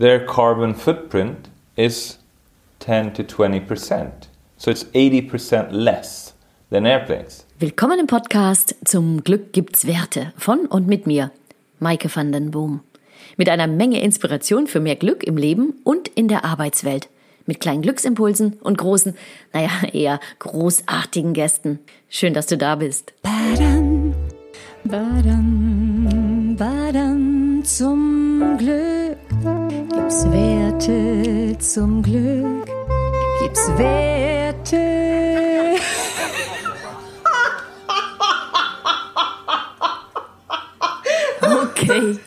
[0.00, 2.16] their carbon footprint is
[2.80, 4.28] 10 to 20 percent.
[4.56, 6.32] So it's 80 percent less
[6.70, 7.44] than airplanes.
[7.58, 11.30] Willkommen im Podcast Zum Glück gibt's Werte von und mit mir,
[11.78, 12.80] Maike van den Boom.
[13.36, 17.08] Mit einer Menge Inspiration für mehr Glück im Leben und in der Arbeitswelt.
[17.44, 19.14] Mit kleinen Glücksimpulsen und großen,
[19.52, 21.78] naja, eher großartigen Gästen.
[22.08, 23.12] Schön, dass du da bist.
[23.22, 24.14] Badam,
[24.84, 29.18] badam, badam, zum Glück
[30.10, 32.66] gibt's Werte, zum Glück
[33.40, 34.76] gibt's Werte.
[41.44, 42.18] okay.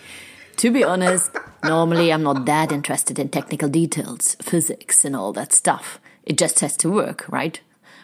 [0.55, 1.31] To be honest,
[1.65, 5.99] normally I'm not that interested in technical details, physics, and all that stuff.
[6.23, 7.59] It just has to work, right?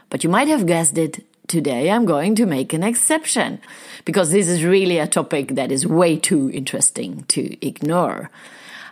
[0.09, 1.23] But you might have guessed it.
[1.47, 3.61] Today I'm going to make an exception
[4.03, 8.29] because this is really a topic that is way too interesting to ignore.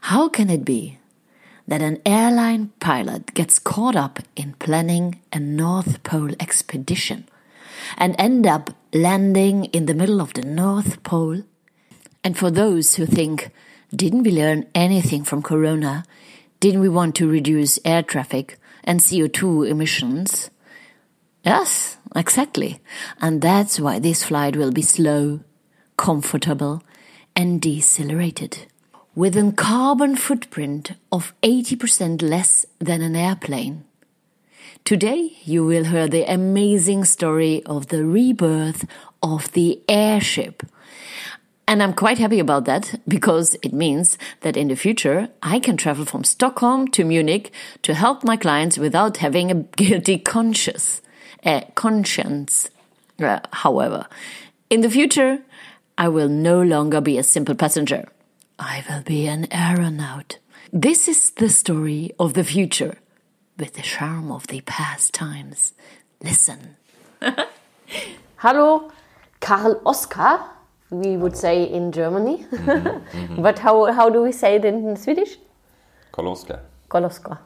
[0.02, 1.00] How can it be
[1.68, 7.28] that an airline pilot gets caught up in planning a North Pole expedition
[7.98, 11.44] and end up landing in the middle of the North Pole?
[12.24, 13.52] And for those who think,
[13.96, 16.06] didn't we learn anything from Corona?
[16.60, 20.50] Didn't we want to reduce air traffic and CO2 emissions?
[21.44, 22.80] Yes, exactly.
[23.22, 25.42] And that's why this flight will be slow,
[25.96, 26.84] comfortable,
[27.36, 28.68] and decelerated.
[29.18, 33.84] With a carbon footprint of 80% less than an airplane.
[34.86, 38.86] Today, you will hear the amazing story of the rebirth
[39.24, 40.62] of the airship.
[41.68, 45.78] And I'm quite happy about that because it means that in the future I can
[45.78, 51.02] travel from Stockholm to Munich to help my clients without having a guilty conscience.
[51.74, 52.70] Conscience.
[53.20, 54.06] Uh, however,
[54.70, 55.40] in the future
[55.98, 58.10] I will no longer be a simple passenger.
[58.60, 60.40] I will be an aeronaut.
[60.74, 62.98] This is the story of the future
[63.60, 65.74] with the charm of the past times.
[66.24, 66.76] Listen.
[68.38, 68.92] Hallo,
[69.42, 70.40] Karl Oskar,
[70.90, 72.48] we would say in Germany.
[73.38, 75.38] but how, how do we say it in Swedish?
[76.12, 76.60] Karl Koloska.
[76.90, 77.38] Karl Oskar.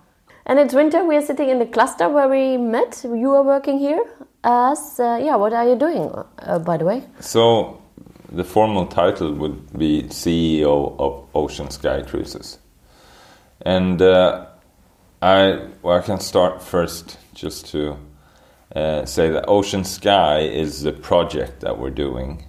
[0.45, 3.03] And it's winter, we are sitting in the cluster where we met.
[3.03, 4.01] You are working here
[4.45, 6.09] as, uh, yeah, what are you doing,
[6.39, 7.03] uh, by the way?
[7.19, 7.81] So
[8.31, 12.59] the formal title would be CEO of Ocean Sky Cruises.
[13.61, 14.45] And uh,
[15.21, 17.97] I, well, I can start first just to
[18.75, 22.45] uh, say that Ocean Sky is the project that we're doing.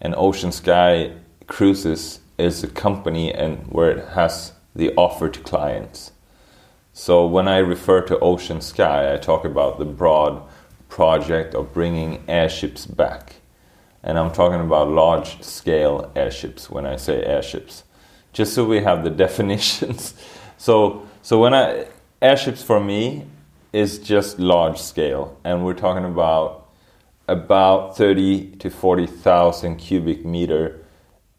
[0.00, 1.12] And Ocean Sky
[1.46, 6.12] Cruises is a company and where it has the offer to clients.
[6.94, 10.42] So when I refer to Ocean Sky, I talk about the broad
[10.88, 13.37] project of bringing airships back.
[14.02, 17.84] And I'm talking about large scale airships when I say airships.
[18.32, 20.14] Just so we have the definitions.
[20.56, 21.86] so so when I
[22.22, 23.26] airships for me
[23.72, 26.68] is just large scale and we're talking about
[27.28, 30.84] about 30 to 40,000 cubic meter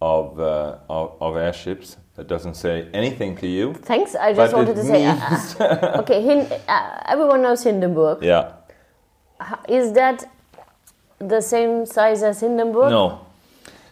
[0.01, 1.97] of, uh, of, of airships.
[2.15, 3.73] That doesn't say anything to you.
[3.73, 5.05] Thanks, I just wanted to say.
[5.05, 8.21] uh, okay, Hin uh, everyone knows Hindenburg.
[8.21, 8.53] Yeah.
[9.67, 10.29] Is that
[11.19, 12.91] the same size as Hindenburg?
[12.91, 13.25] No.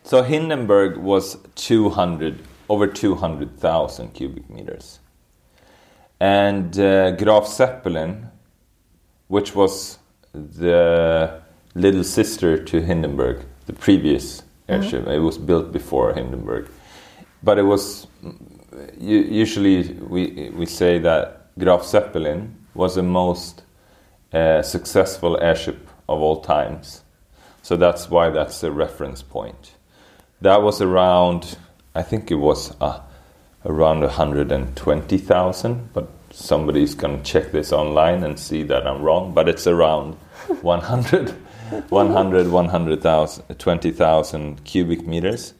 [0.03, 4.99] So Hindenburg was 200, over 200,000 cubic meters.
[6.19, 8.31] And uh, Graf Zeppelin,
[9.27, 9.99] which was
[10.33, 11.41] the
[11.75, 16.69] little sister to Hindenburg, the previous airship, it was built before Hindenburg.
[17.43, 18.07] But it was,
[18.97, 23.63] usually we, we say that Graf Zeppelin was the most
[24.33, 27.03] uh, successful airship of all times.
[27.67, 29.73] So that's why that's a reference point.
[30.39, 31.57] That was around,
[31.93, 33.01] I think it was uh,
[33.65, 39.49] around 120,000, but somebody's going to check this online and see that I'm wrong, but
[39.49, 40.13] it's around
[40.61, 41.31] 100,
[41.89, 45.53] 100 100,000, 20,000 cubic meters.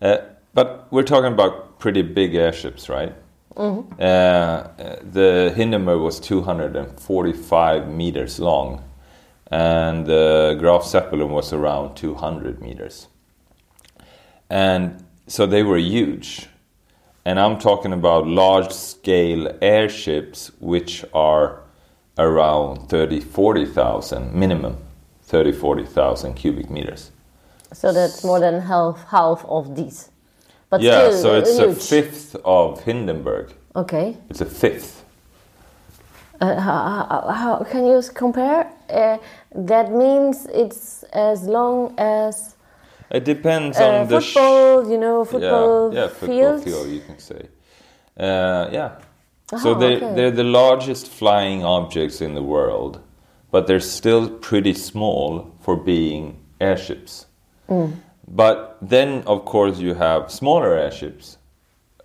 [0.00, 0.16] Uh,
[0.54, 3.12] but we're talking about pretty big airships, right?
[4.00, 8.82] Uh, uh, the Hindenburg was 245 meters long,
[9.52, 13.08] and the Graf Zeppelin was around 200 meters.
[14.48, 16.48] And so they were huge.
[17.26, 21.60] And I'm talking about large scale airships, which are
[22.18, 24.78] around 30, 40,000 minimum,
[25.24, 27.10] 30, 40,000 cubic meters.
[27.74, 30.10] So that's more than half half of these.
[30.70, 31.70] But yeah, still so uh, it's huge.
[31.70, 33.52] a fifth of Hindenburg.
[33.76, 34.16] Okay.
[34.30, 35.04] It's a fifth.
[36.40, 38.68] Uh, how, how, how can you compare?
[38.90, 39.18] Uh,
[39.54, 42.56] that means it's as long as
[43.10, 46.64] It depends uh, on football, you know, football yeah, yeah, football field.
[46.64, 47.48] field, you can say.
[48.18, 48.90] Uh, yeah.
[49.56, 50.14] so Oh, they okay.
[50.14, 53.00] they're the largest flying objects in the world,
[53.50, 57.26] but they're still pretty small for being airships.
[58.28, 61.38] But then, of course, you have smaller airships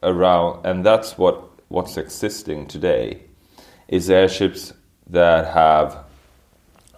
[0.03, 3.23] around, and that's what what's existing today
[3.87, 4.73] is airships
[5.09, 6.05] that have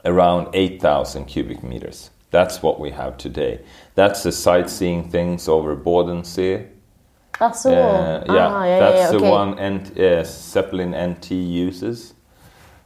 [0.05, 2.11] around 8,000 cubic meters.
[2.31, 3.59] That's what we have today.
[3.95, 6.67] That's the sightseeing things over Bodensee.
[7.41, 7.71] Ah, so.
[7.71, 9.29] Uh, yeah, ah, yeah, that's yeah, the okay.
[9.29, 12.13] one N- uh, Zeppelin NT uses.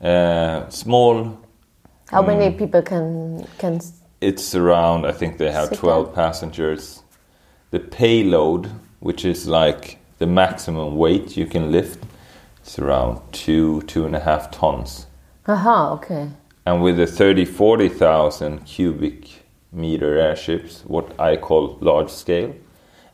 [0.01, 1.37] Uh, small,
[2.11, 2.57] How many Mm.
[2.57, 3.79] people can can?
[4.21, 6.15] it's around, I think they have 12 down?
[6.15, 7.03] passengers.
[7.71, 8.69] The payload,
[8.99, 11.99] which is like the maximum weight you can lift,
[12.61, 15.07] it's around two, two and a half tons.
[15.47, 16.29] Aha, okay.
[16.65, 22.53] And with the 30, 40,000 cubic meter airships, what I call large scale,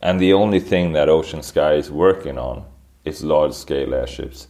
[0.02, 2.64] and the only thing that Ocean Sky is working on
[3.06, 4.48] is large scale airships,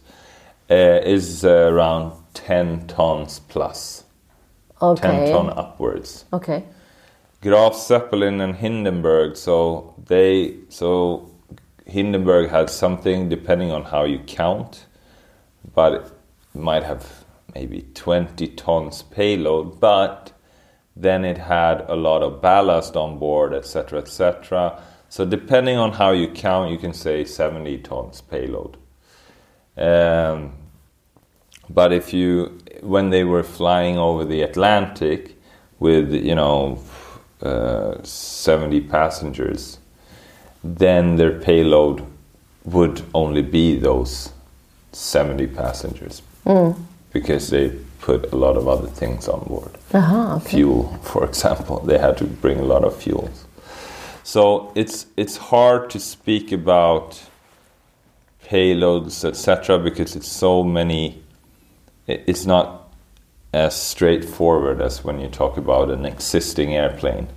[0.70, 4.04] uh, is uh, around 10 tons plus,
[4.80, 5.32] 10 Okay.
[5.32, 6.24] ton upwards.
[6.32, 6.64] Okay.
[7.42, 11.30] Graf Zeppelin and Hindenburg, so they, so
[11.86, 14.86] Hindenburg had something depending on how you count,
[15.74, 16.02] but it
[16.54, 17.19] might have
[17.54, 20.32] maybe 20 tons payload, but
[20.96, 24.82] then it had a lot of ballast on board, etc., etc.
[25.08, 28.76] So depending on how you count, you can say 70 tons payload.
[29.76, 30.52] Um,
[31.68, 35.36] but if you, when they were flying over the Atlantic
[35.78, 36.82] with, you know,
[37.42, 39.78] uh, 70 passengers,
[40.62, 42.04] then their payload
[42.64, 44.32] would only be those
[44.92, 46.20] 70 passengers
[47.12, 47.70] because they
[48.00, 49.70] put a lot of other things on board.
[49.94, 50.50] Aha, okay.
[50.50, 53.46] Fuel, for example, they had to bring a lot of fuels.
[54.22, 57.22] So it's it's hard to speak about
[58.44, 61.22] payloads, etc., because it's so many.
[62.06, 62.88] It's not
[63.52, 67.28] as straightforward as when you talk about an existing airplane,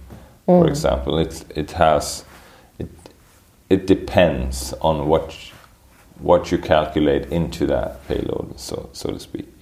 [0.46, 0.70] for mm.
[0.70, 1.18] example.
[1.18, 2.26] It's it has
[2.80, 2.90] it
[3.70, 5.36] it depends on what
[6.20, 9.53] what you calculate into that payload, so so to speak.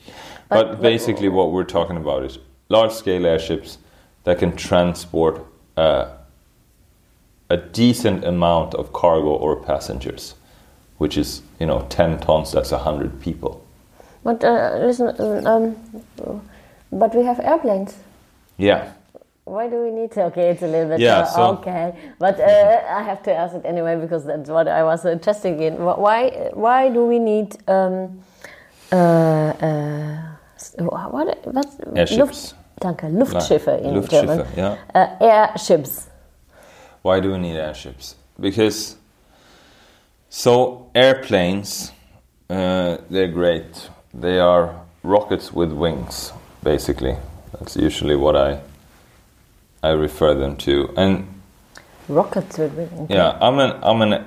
[0.51, 2.37] But- But, basically, what we're talking about is
[2.69, 3.77] large scale airships
[4.25, 5.35] that can transport
[5.77, 6.05] uh,
[7.49, 10.35] a decent amount of cargo or passengers,
[10.99, 12.51] which is you know ten tons.
[12.51, 13.51] That's hundred people.
[14.23, 15.07] But uh, listen,
[15.47, 15.75] um,
[16.91, 17.95] but we have airplanes.
[18.57, 18.91] Yeah.
[19.45, 20.23] Why do we need to?
[20.25, 20.99] Okay, it's a little bit.
[20.99, 24.67] Yeah, uh, so- okay, but uh, I have to ask it anyway because that's what
[24.67, 25.73] I was interested in.
[25.83, 26.51] Why?
[26.53, 27.57] Why do we need?
[27.67, 28.19] Um,
[28.91, 30.27] uh,
[30.79, 31.45] uh, what?
[31.45, 32.17] What's Airships.
[32.17, 34.47] Luft, danke, Luftschiffe in Luftschiffe, German.
[34.57, 34.77] yeah.
[34.93, 36.07] Uh, airships.
[37.01, 38.15] Why do we need airships?
[38.39, 38.95] Because
[40.29, 41.91] so airplanes,
[42.49, 43.89] uh, they're great.
[44.13, 46.31] They are rockets with wings,
[46.63, 47.15] basically.
[47.53, 48.59] That's usually what I
[49.83, 50.93] I refer them to.
[50.95, 51.27] And
[52.07, 52.99] Rockets with wings.
[53.01, 53.15] Okay.
[53.15, 54.25] yeah, I'm an I'm an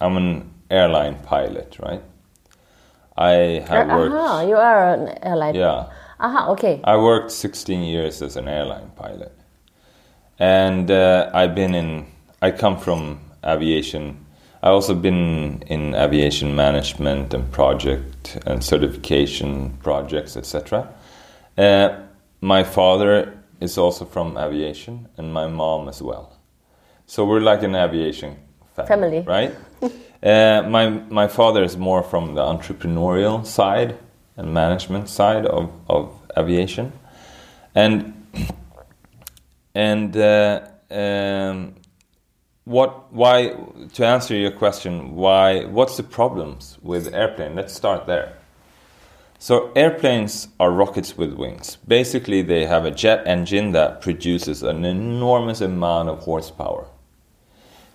[0.00, 2.02] I'm an airline pilot, right?
[3.20, 4.14] I have Uh, worked.
[4.14, 5.54] aha, you are an airline.
[5.54, 5.84] Yeah.
[6.18, 6.80] Aha, okay.
[6.84, 9.32] I worked 16 years as an airline pilot,
[10.38, 12.06] and uh, I've been in.
[12.42, 14.16] I come from aviation.
[14.62, 20.88] I also been in aviation management and project and certification projects, etc.
[21.58, 21.88] Uh,
[22.40, 26.32] my father is also from aviation, and my mom as well.
[27.06, 28.36] So we're like an aviation
[28.74, 29.20] family, Family.
[29.26, 29.54] right?
[30.22, 33.98] uh, my my father is more from the entrepreneurial side
[34.36, 36.92] and management side of, of aviation,
[37.74, 38.14] and
[39.74, 40.60] and uh,
[40.90, 41.74] um,
[42.64, 43.54] what why
[43.94, 47.54] to answer your question why what's the problems with airplane?
[47.54, 48.36] Let's start there.
[49.38, 51.76] So airplanes are rockets with wings.
[51.88, 56.84] Basically, they have a jet engine that produces an enormous amount of horsepower.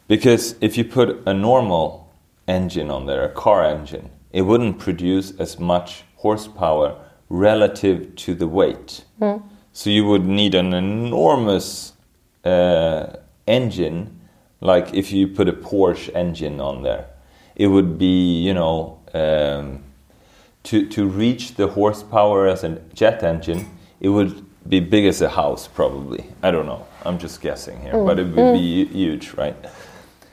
[0.08, 2.05] Because if you put a normal
[2.48, 6.96] engine on there, a car engine, it wouldn't produce as much horsepower
[7.30, 9.04] relative to the weight.
[9.74, 11.94] So you would need an enormous
[12.44, 13.08] uh,
[13.48, 14.22] engine,
[14.62, 17.08] like if you put a Porsche engine on there,
[17.56, 19.84] it would be, you know, um,
[20.64, 23.68] to, to reach the horsepower as a jet engine,
[24.00, 26.25] it would be big as a house, probably.
[26.42, 26.86] I don't know.
[27.06, 29.56] I'm just guessing here, but it would be huge, right?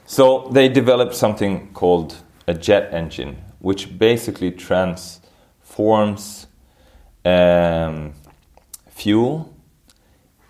[0.05, 2.17] So they developed something called
[2.47, 6.47] a jet engine, which basically transforms
[7.25, 8.13] um,
[8.89, 9.53] fuel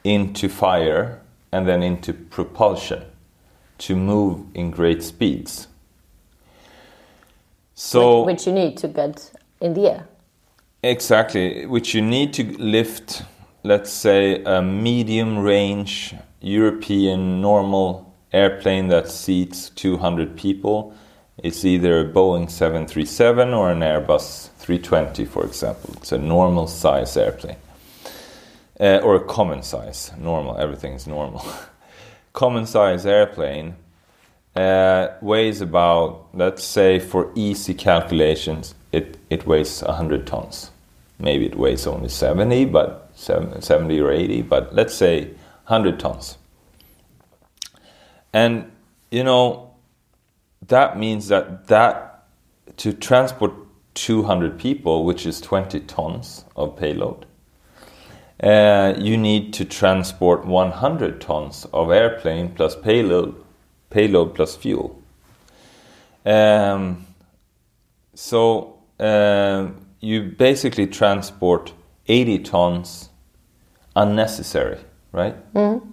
[0.03, 3.03] into fire and then into propulsion
[3.77, 5.67] to move in great speeds.
[7.75, 9.31] So which you need to get
[9.61, 10.07] in the air.
[10.81, 13.23] Exactly, which you need to lift,
[13.63, 18.02] let's say, a medium range European normal
[18.33, 20.93] airplane that seats 200 people.
[21.37, 25.93] It's either a Boeing 737 or an Airbus 320, for example.
[25.97, 27.57] It's a normal size airplane.
[28.79, 31.45] Uh, or a common size, normal, everything is normal.
[32.33, 33.75] common size airplane
[34.55, 40.71] uh, weighs about, let's say, for easy calculations, it, it weighs 100 tons
[41.19, 45.25] maybe it weighs only 70 but 70 or 80 but let's say
[45.65, 46.37] 100 tons
[48.33, 48.71] and
[49.11, 49.73] you know
[50.67, 52.25] that means that that
[52.77, 53.53] to transport
[53.93, 57.25] 200 people which is 20 tons of payload
[58.41, 63.35] uh, you need to transport 100 tons of airplane plus payload
[63.89, 64.99] payload plus fuel
[66.25, 67.05] um,
[68.15, 71.73] so um, you basically transport
[72.07, 73.09] 80 tons
[73.95, 74.79] unnecessary,
[75.11, 75.53] right?
[75.53, 75.87] Mm.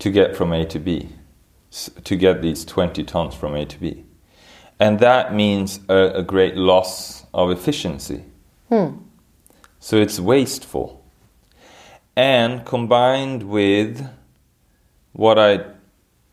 [0.00, 1.08] To get from A to B,
[2.04, 4.04] to get these 20 tons from A to B.
[4.78, 8.24] And that means a, a great loss of efficiency.
[8.70, 9.02] Mm.
[9.80, 11.04] So it's wasteful.
[12.14, 14.08] And combined with
[15.12, 15.64] what I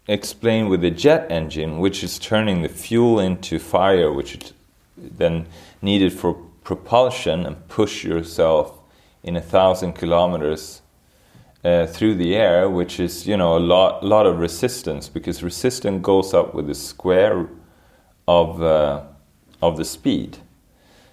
[0.07, 4.53] explained with the jet engine, which is turning the fuel into fire, which is
[4.97, 5.45] then
[5.81, 6.33] needed for
[6.63, 8.79] propulsion and push yourself
[9.23, 10.81] in a thousand kilometers
[11.63, 16.01] uh, through the air, which is you know a lot lot of resistance because resistance
[16.01, 17.47] goes up with the square
[18.27, 19.03] of uh,
[19.61, 20.37] of the speed.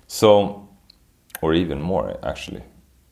[0.06, 0.68] So,
[1.40, 2.62] or even more actually,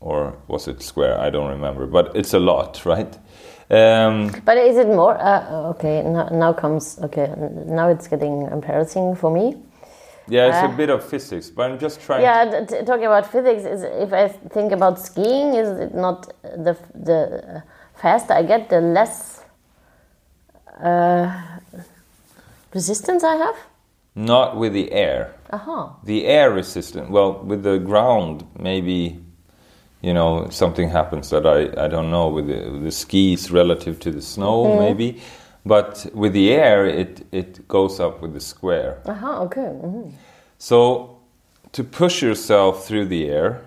[0.01, 1.19] or was it square?
[1.19, 3.17] I don't remember, but it's a lot, right?
[3.71, 5.17] Um, but is it more?
[5.21, 7.33] Uh, okay, now, now comes okay.
[7.67, 9.57] Now it's getting embarrassing for me
[10.29, 12.23] yeah, it's uh, a bit of physics, but I'm just trying.
[12.23, 17.63] Yeah, talking about physics is if I think about skiing, is it not the the
[17.95, 19.45] faster I get, the less
[20.83, 21.59] uh,
[22.75, 23.57] resistance I have?
[24.15, 25.33] Not with the air.
[25.51, 25.89] Uh -huh.
[26.05, 27.11] The air resistance.
[27.11, 29.19] Well, with the ground, maybe
[30.01, 34.11] you know something happens that I I don't know with the, the skis relative to
[34.11, 34.79] the snow, mm.
[34.79, 35.21] maybe.
[35.69, 39.03] But with the air, it, it goes up with the square.
[39.05, 39.71] Aha, okay.
[39.83, 40.13] Mm -hmm.
[40.59, 41.11] So
[41.73, 43.61] to push yourself through the air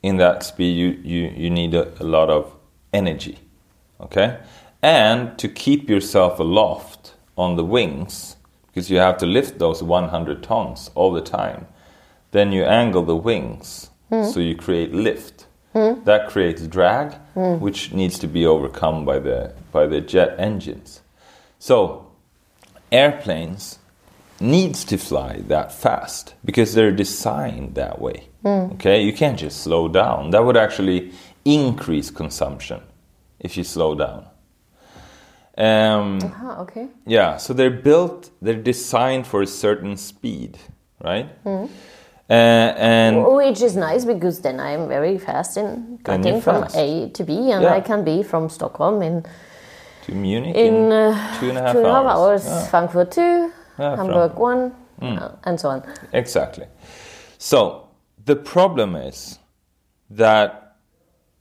[0.00, 2.44] in that speed, you, you, you need a, a lot of
[2.92, 3.38] energy.
[3.98, 4.36] Okay?
[4.80, 10.42] And to keep yourself aloft on the wings, because you have to lift those 100
[10.42, 11.66] tons all the time,
[12.30, 14.24] then you angle the wings mm.
[14.32, 15.46] so you create lift.
[15.74, 16.04] Mm.
[16.04, 17.60] That creates drag, mm.
[17.60, 21.02] which needs to be overcome by the, by the jet engines.
[21.58, 22.12] So,
[22.92, 23.78] airplanes
[24.40, 28.28] needs to fly that fast because they're designed that way.
[28.44, 28.74] Mm.
[28.74, 30.30] Okay, you can't just slow down.
[30.30, 31.12] That would actually
[31.44, 32.82] increase consumption
[33.40, 34.26] if you slow down.
[35.58, 36.88] Um, uh-huh, okay.
[37.06, 40.58] Yeah, so they're built, they're designed for a certain speed,
[41.02, 41.42] right?
[41.44, 41.70] Mm.
[42.28, 47.24] Uh, and which is nice because then I'm very fast in getting from A to
[47.24, 47.72] B, and yeah.
[47.72, 49.24] I can be from Stockholm in
[50.06, 52.06] to Munich in, in uh, two and a half two and hours.
[52.06, 52.46] hours.
[52.46, 52.66] Yeah.
[52.68, 55.38] Frankfurt two, yeah, Hamburg from, one, mm.
[55.44, 55.82] and so on.
[56.12, 56.66] Exactly.
[57.38, 57.88] So
[58.24, 59.38] the problem is
[60.10, 60.76] that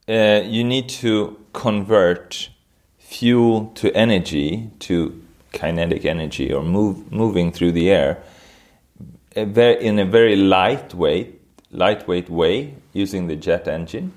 [0.09, 2.49] uh, you need to convert
[2.97, 8.21] fuel to energy to kinetic energy or move moving through the air
[9.35, 11.39] in a very lightweight
[11.71, 14.11] lightweight way using the jet engine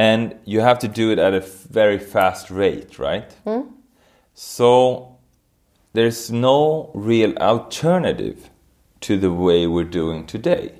[0.00, 3.36] and you have to do it at a very fast rate, right?
[3.44, 3.70] Mm.
[4.32, 5.18] So
[5.92, 8.48] there's no real alternative
[9.00, 10.72] to the way we're doing today.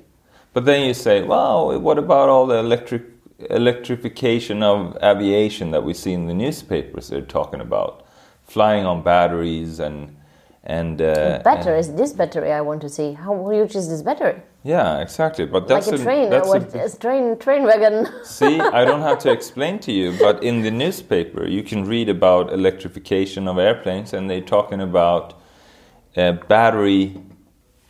[0.53, 3.03] But then you say, well, what about all the electric
[3.51, 7.09] electrification of aviation that we see in the newspapers?
[7.09, 8.03] They're talking about
[8.47, 10.17] flying on batteries and
[10.63, 11.87] and uh, batteries.
[11.87, 13.13] And this battery I want to see.
[13.13, 14.41] How huge is this battery?
[14.63, 15.45] Yeah, exactly.
[15.45, 16.29] But that's like a, train.
[16.29, 18.07] That's a, a train train wagon.
[18.23, 22.09] see, I don't have to explain to you, but in the newspaper you can read
[22.09, 25.39] about electrification of airplanes, and they're talking about
[26.15, 27.19] uh, battery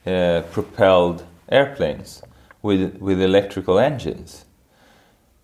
[0.06, 2.22] uh, propelled airplanes
[2.62, 4.46] with with electrical engines.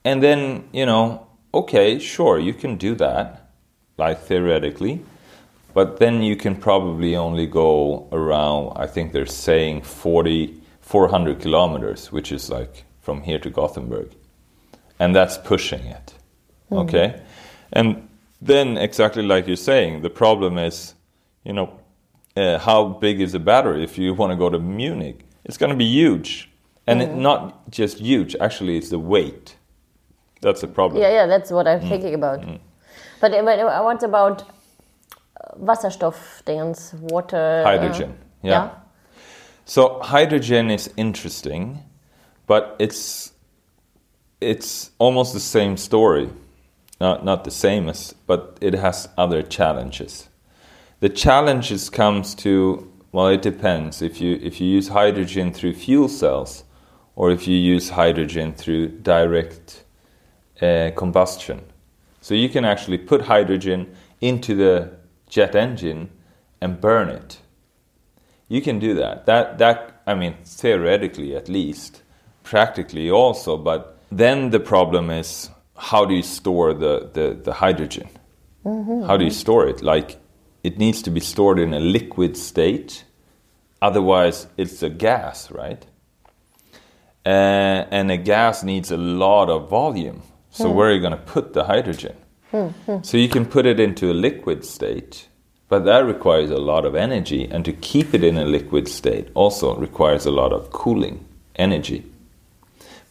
[0.05, 3.49] And then you know, okay, sure, you can do that,
[3.97, 5.03] like theoretically
[5.77, 12.11] but then you can probably only go around, I think they're saying 40, 400 kilometers,
[12.11, 14.09] which is like from here to Gothenburg.
[14.97, 16.15] And that's pushing it.
[16.71, 16.77] Mm.
[16.79, 17.21] Okay?
[17.73, 18.09] And
[18.41, 20.95] then, exactly like you're saying, the problem is,
[21.43, 21.79] you know,
[22.35, 25.27] uh, how big is the battery if you want to go to Munich?
[25.45, 26.49] it's going to be huge,
[26.87, 28.35] and it, not just huge.
[28.41, 29.55] Actually, it's the weight.
[30.41, 31.03] That's the problem.
[31.03, 31.73] Yeah, yeah, that's what Mm.
[31.73, 32.39] I'm thinking about.
[33.21, 34.56] But, uh, but uh, what about
[35.59, 37.37] Wasserstoff-dingens, water?
[37.37, 38.17] uh, Hydrogen.
[38.41, 38.69] yeah.
[39.65, 41.79] So hydrogen is interesting,
[42.45, 43.33] but it's
[44.39, 46.29] it's almost the same story.
[47.01, 50.29] Not not the same as, but it has other challenges.
[51.01, 56.07] The challenges comes to well, it depends if you if you use hydrogen through fuel
[56.07, 56.63] cells,
[57.15, 59.83] or if you use hydrogen through direct
[60.61, 61.61] uh, combustion.
[62.21, 64.96] So you can actually put hydrogen into the
[65.27, 66.09] jet engine
[66.61, 67.39] and burn it
[68.47, 69.25] you can do that.
[69.25, 72.01] That that I mean theoretically at least,
[72.43, 73.57] practically also.
[73.57, 78.09] But then the problem is how do you store the the, the hydrogen?
[79.07, 79.81] How do you store it?
[79.81, 80.17] Like
[80.63, 83.05] it needs to be stored in a liquid state,
[83.81, 85.85] otherwise it's a gas, right?
[87.25, 90.21] Uh, and a gas needs a lot of volume.
[90.49, 92.15] So where are you going to put the hydrogen?
[92.51, 95.27] So you can put it into a liquid state,
[95.69, 99.29] but that requires a lot of energy, and to keep it in a liquid state
[99.33, 101.25] also requires a lot of cooling
[101.55, 102.05] energy.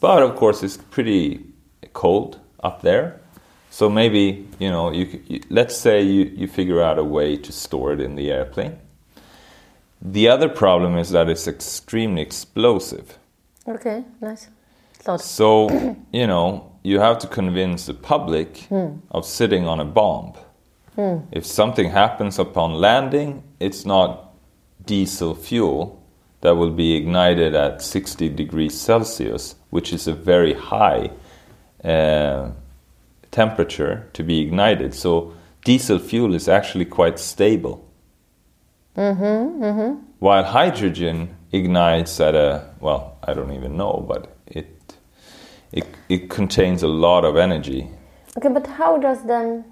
[0.00, 1.45] But of course, it's pretty
[1.93, 3.21] cold up there,
[3.71, 7.52] so maybe you know you, you let's say you, you figure out a way to
[7.52, 8.78] store it in the airplane.
[10.00, 13.19] The other problem is that it's extremely explosive.
[13.66, 14.49] Okay, nice.
[14.95, 15.21] Thought.
[15.21, 18.99] So, you know, you have to convince the public hmm.
[19.11, 20.33] of sitting on a bomb.
[20.95, 21.16] Hmm.
[21.33, 24.33] If something happens upon landing, it's not
[24.85, 26.00] diesel fuel
[26.43, 31.11] that will be ignited at 60 degrees Celsius, which is a very high
[31.83, 32.52] uh,
[33.33, 34.95] temperature to be ignited.
[34.95, 37.85] So, diesel fuel is actually quite stable.
[38.97, 40.05] Mm-hmm, mm-hmm.
[40.21, 44.36] While hydrogen ignites at a well, I don't even know, but
[45.76, 47.88] it it, contains a lot of energy.
[48.37, 49.64] Okay, but how does then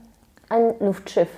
[0.50, 1.30] ein Luftschiff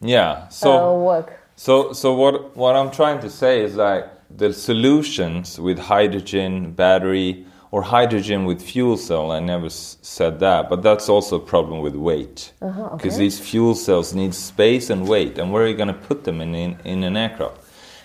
[0.00, 0.48] Yeah.
[0.48, 1.30] So uh, work?
[1.56, 7.44] so so what what I'm trying to say is that the solutions with hydrogen battery
[7.74, 9.32] or hydrogen with fuel cell.
[9.32, 14.14] I never said that, but that's also a problem with weight because these fuel cells
[14.14, 17.02] need space and weight, and where are you going to put them in, in in
[17.02, 17.56] an aircraft?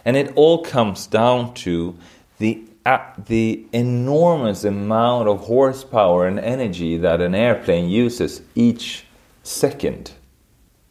[0.06, 1.96] And it all comes down to
[2.40, 9.06] the uh, the enormous amount of horsepower and energy that an airplane uses each
[9.44, 10.12] second.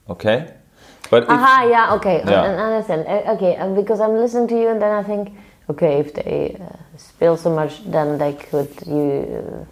[0.09, 0.39] Okay,
[1.11, 2.43] but if- Aha, yeah, okay, Yeah.
[2.43, 3.01] I, I understand.
[3.07, 5.33] Uh, Okay, uh, because I'm listening to you, and then I think,
[5.73, 9.09] okay, if they uh, spill so much, then they could you
[9.39, 9.65] uh,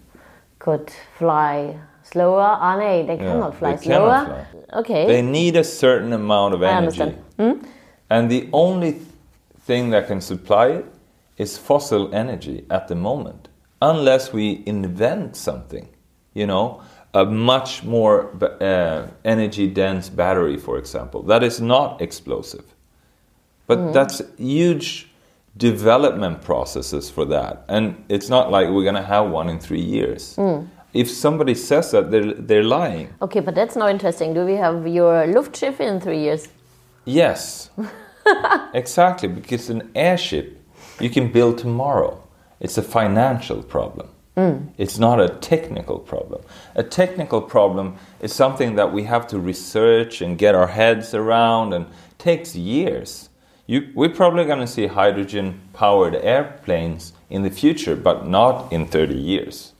[0.58, 2.48] could fly slower.
[2.66, 4.18] Ah, no, they cannot fly they slower.
[4.24, 4.80] cannot fly.
[4.80, 6.74] Okay, They need a certain amount of energy.
[6.74, 7.12] I understand.
[7.38, 7.66] Hmm?
[8.10, 8.92] And the only
[9.66, 10.86] thing that can supply it
[11.38, 13.48] is fossil energy at the moment.
[13.82, 15.88] Unless we invent something,
[16.34, 16.80] you know,
[17.14, 22.64] a much more uh, energy dense battery, for example, that is not explosive.
[23.66, 23.92] But Hmm.
[23.92, 25.08] that's huge
[25.56, 27.64] development processes for that.
[27.68, 30.36] And it's not like we're going to have one in three years.
[30.36, 30.66] Hmm.
[30.92, 33.08] If somebody says that, they're, they're lying.
[33.20, 34.32] okay, but that's not interesting.
[34.34, 36.48] Do we have your Luftschiff in three years?
[37.04, 37.70] Yes,
[38.74, 39.28] exactly.
[39.28, 40.55] Because an airship
[41.00, 42.22] you can build tomorrow.
[42.60, 44.08] It's a financial problem.
[44.76, 46.42] It's not a technical problem.
[46.74, 51.72] A technical problem is something that we have to research and get our heads around,
[51.72, 51.86] and
[52.18, 53.30] takes years.
[53.66, 59.14] You, we're probably going to see hydrogen-powered airplanes in the future, but not in 30
[59.14, 59.72] years.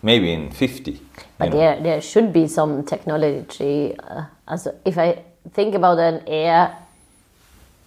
[0.00, 1.00] Maybe in 50.
[1.38, 1.56] But know.
[1.56, 3.96] there, there should be some technology.
[3.98, 6.76] Uh, also, if I think about an air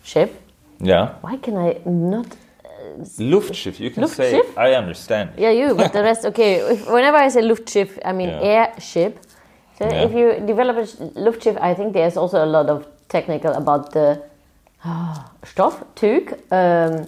[0.03, 0.41] ship,
[0.81, 1.13] Yeah.
[1.21, 2.27] why can I not?
[3.19, 4.41] Luftschiff, you can say.
[4.57, 5.29] I understand.
[5.37, 6.55] Yeah, you, but the rest, okay.
[6.73, 8.41] If, whenever I say Luftschiff, I mean Yeah.
[8.41, 9.19] airship.
[9.77, 10.05] So Yeah.
[10.05, 10.85] if you develop a
[11.19, 14.21] Luftschiff, I think there's also a lot of technical about the
[15.43, 17.07] Stoff, Tug, um,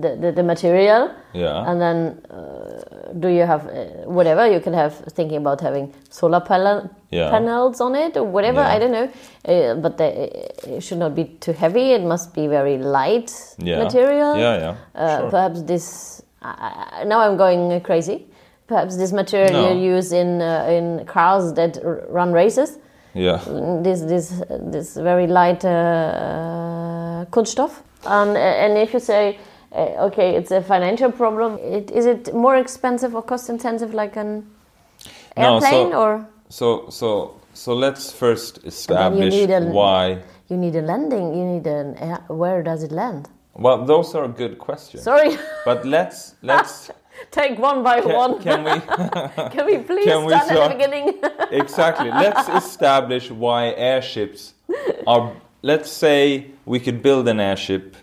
[0.00, 1.10] the, the, the material.
[1.32, 1.64] Yeah.
[1.70, 4.46] And then uh, do you have uh, whatever?
[4.46, 7.30] You can have thinking about having solar panel, Yeah.
[7.30, 8.60] panels on it or whatever.
[8.60, 8.74] Yeah.
[8.74, 9.08] I don't know.
[9.44, 11.92] Uh, but they, it should not be too heavy.
[11.92, 13.82] It must be very light Yeah.
[13.84, 14.36] material.
[14.36, 15.30] Yeah, yeah, Uh, sure.
[15.30, 16.22] Perhaps this.
[17.06, 18.26] Now I'm going crazy.
[18.66, 19.72] Perhaps this material No.
[19.72, 22.78] you use in uh, in cars that r- run races.
[23.14, 23.38] Yeah.
[23.82, 27.82] This this this very light uh, Kunststoff.
[28.06, 29.38] And and if you say.
[29.74, 31.58] Uh, okay, it's a financial problem.
[31.58, 34.46] It, is it more expensive or cost intensive, like an
[35.36, 40.76] No, so- airplane, or So so so let's first you establish a- why you need
[40.76, 41.34] a landing?
[41.34, 42.18] You need an air.
[42.28, 43.28] Where does it land?
[43.54, 45.04] Well, those are good questions.
[45.04, 46.90] Sorry, But let's let's
[47.30, 48.38] take one by can, one.
[48.42, 48.80] can we
[49.56, 51.20] Can we please Can we start at the beginning?
[51.50, 54.54] exactly let's establish why airships
[55.06, 55.32] are.
[55.62, 57.96] Let's say we could build an airship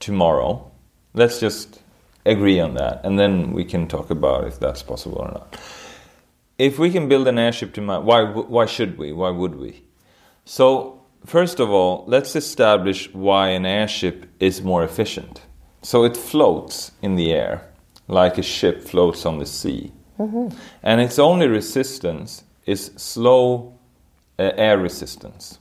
[0.00, 0.69] tomorrow.
[1.14, 1.80] Let's just
[2.24, 5.58] agree on that, and then we can talk about if that's possible or not.
[6.58, 9.12] If we can build an airship tomorrow, why why should we?
[9.12, 9.82] Why would we?
[10.44, 15.42] So first of all, let's establish why an airship is more efficient.
[15.82, 17.66] So it floats in the air
[18.08, 19.92] like a ship floats on the sea,
[20.82, 23.78] and its only resistance is slow
[24.38, 25.59] uh, air resistance.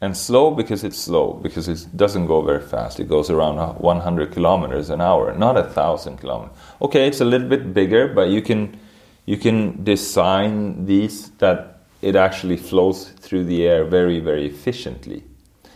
[0.00, 3.00] And slow because it's slow, because it doesn't go very fast.
[3.00, 6.54] It goes around uh, 100 kilometers an hour, not a thousand kilometers.
[6.82, 8.78] Okay, it's a little bit bigger, but you can
[9.24, 15.24] you can design these that it actually flows through the air very, very efficiently.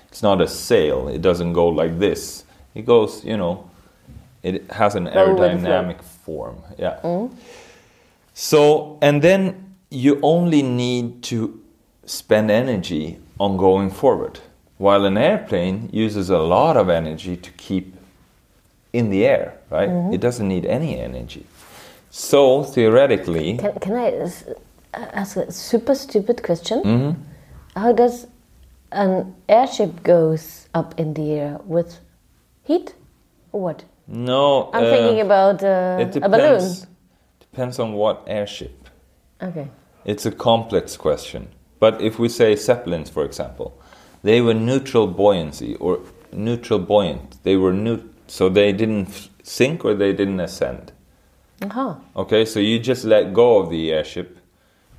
[0.08, 1.08] It's not a sail.
[1.08, 2.44] It doesn't go like this.
[2.74, 3.68] It goes, you know,
[4.42, 5.68] it has an Go with the flow.
[5.70, 6.58] aerodynamic form.
[6.78, 7.28] Yeah.
[8.34, 11.60] So, and then you only need to
[12.04, 14.38] spend energy on going forward,
[14.76, 17.96] while an airplane uses a lot of energy to keep
[18.92, 19.88] in the air, right?
[20.12, 21.46] It doesn't need any energy.
[22.10, 24.30] So, theoretically, Can, can I
[24.92, 26.82] ask a super stupid question?
[26.82, 27.22] Mm-hmm.
[27.76, 28.26] How does
[28.92, 32.00] an airship goes up in the air with
[32.64, 32.94] heat
[33.52, 33.84] or what?
[34.06, 34.70] no.
[34.74, 36.58] I'm uh, thinking about uh, it a balloon.
[36.58, 36.86] depends.
[37.38, 38.88] Depends on what airship.
[39.40, 39.68] Okay.
[40.04, 41.48] It's a complex question.
[41.80, 43.76] But if we say Zeppelins, for example,
[44.22, 46.00] they were neutral buoyancy or
[46.32, 47.42] neutral buoyant.
[47.42, 50.92] They were new, so they didn't sink or they didn't ascend.
[51.62, 51.94] Uh-huh.
[52.16, 54.38] Okay, so you just let go of the airship,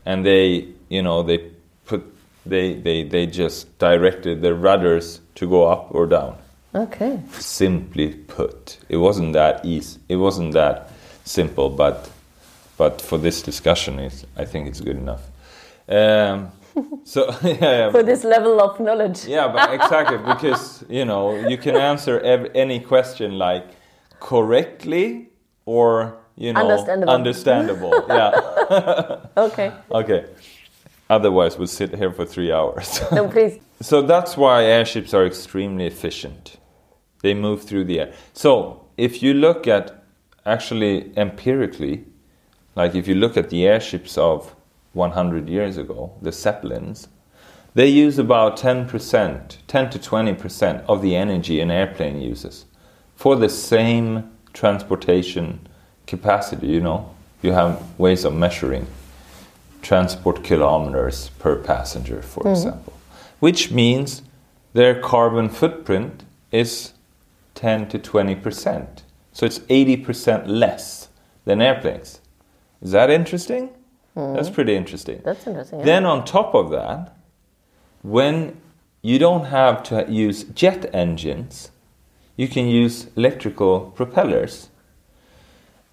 [0.06, 1.52] and they, you know, they
[1.86, 2.04] put,
[2.46, 6.38] they, they, they just directed the rudders to go up or down.
[6.74, 7.20] Okay.
[7.32, 10.00] Simply put, it wasn't that easy.
[10.08, 10.89] It wasn't that
[11.26, 12.10] simple, but,
[12.78, 15.24] but for this discussion, it's, I think it's good enough.
[15.89, 16.52] Um,
[17.03, 19.25] so yeah, yeah, For this level of knowledge.
[19.25, 23.65] yeah, but exactly because you know you can answer ev- any question like
[24.19, 25.29] correctly
[25.65, 27.13] or you know Understandable.
[27.13, 28.05] understandable.
[28.07, 29.17] yeah.
[29.38, 29.71] Okay.
[29.91, 30.25] Okay.
[31.10, 33.01] Otherwise, we'll sit here for three hours.
[33.12, 33.60] No, please.
[33.81, 36.57] so that's why airships are extremely efficient.
[37.21, 38.13] They move through the air.
[38.34, 40.03] So if you look at
[40.45, 42.05] actually empirically,
[42.75, 44.55] like if you look at the airships of
[44.93, 47.08] 100 years ago, the Zeppelins,
[47.73, 52.65] they use about 10%, 10 to 20% of the energy an airplane uses
[53.15, 55.67] for the same transportation
[56.06, 57.13] capacity, you know.
[57.41, 58.88] You have ways of measuring
[59.82, 62.49] transport kilometers per passenger, for mm-hmm.
[62.49, 62.93] example,
[63.39, 64.21] which means
[64.73, 66.93] their carbon footprint is
[67.56, 69.04] 10 to 20%.
[69.32, 71.10] So it's 80% less
[71.45, 72.21] than airplanes.
[72.82, 73.69] Is that interesting?
[74.15, 74.54] That's hmm.
[74.54, 75.21] pretty interesting.
[75.24, 75.80] That's interesting.
[75.80, 75.86] yeah.
[75.86, 77.15] Then on top of that,
[78.02, 78.60] when
[79.02, 81.71] you don't have to use jet engines,
[82.36, 84.69] you can use electrical propellers.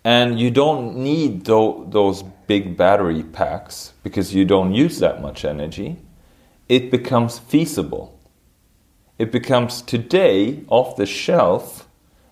[0.04, 5.44] And you don't need tho- those big battery packs because you don't use that much
[5.44, 5.98] energy.
[6.68, 8.18] It becomes feasible.
[9.18, 11.88] It becomes today off the shelf,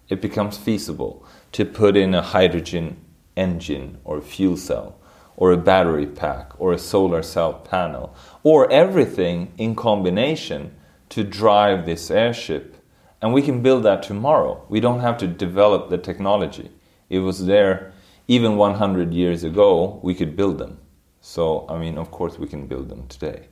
[0.09, 2.97] it becomes feasible to put in a hydrogen
[3.37, 4.97] engine or fuel cell
[5.37, 10.75] or a battery pack or a solar cell panel or everything in combination
[11.09, 12.77] to drive this airship.
[13.23, 14.65] And we can build that tomorrow.
[14.69, 16.71] We don't have to develop the technology.
[17.09, 17.93] It was there
[18.29, 20.79] even 100 years ago, we could build them.
[21.21, 23.49] So, I mean, of course, we can build them today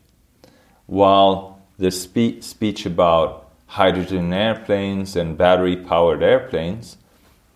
[0.87, 6.97] while the spe- speech about hydrogen airplanes and battery powered airplanes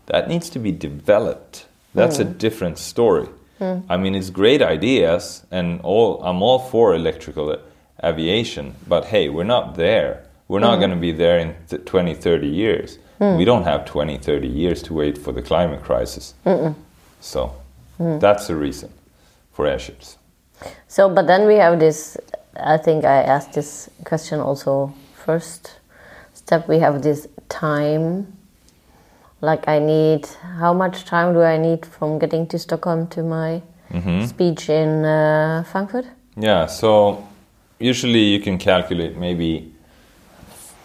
[0.06, 2.38] that needs to be developed that's a mm.
[2.38, 3.28] different story
[3.88, 7.56] i mean it's great ideas and all i'm all for electrical
[8.04, 10.80] aviation but hey we're not there we're not mm.
[10.80, 13.36] going to be there in th- 20 30 years mm.
[13.36, 16.34] we don't have 20 30 years to wait for the climate crisis
[17.20, 17.52] so
[17.98, 18.20] mm.
[18.20, 18.90] that's the reason
[19.52, 20.18] for airships
[20.86, 22.16] So, but then we have this.
[22.56, 25.78] I think I asked this question also first
[26.34, 26.68] step.
[26.68, 28.37] We have this time.
[29.40, 30.26] Like I need.
[30.58, 33.62] How much time do I need from getting to Stockholm to my
[34.26, 36.06] speech in uh, Frankfurt?
[36.36, 37.26] Yeah, so
[37.78, 39.72] usually you can calculate maybe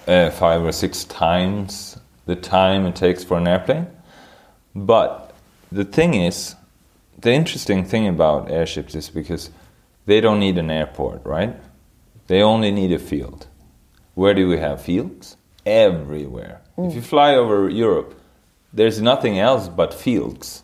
[0.07, 3.87] uh, five or six times the time it takes for an airplane.
[4.75, 5.33] But
[5.71, 6.55] the thing is,
[7.19, 9.49] the interesting thing about airships is because
[10.05, 11.55] they don't need an airport, right?
[12.27, 13.47] They only need a field.
[14.15, 15.37] Where do we have fields?
[15.65, 16.61] everywhere.
[16.77, 18.19] If you fly over Europe,
[18.73, 20.63] there's nothing else but fields.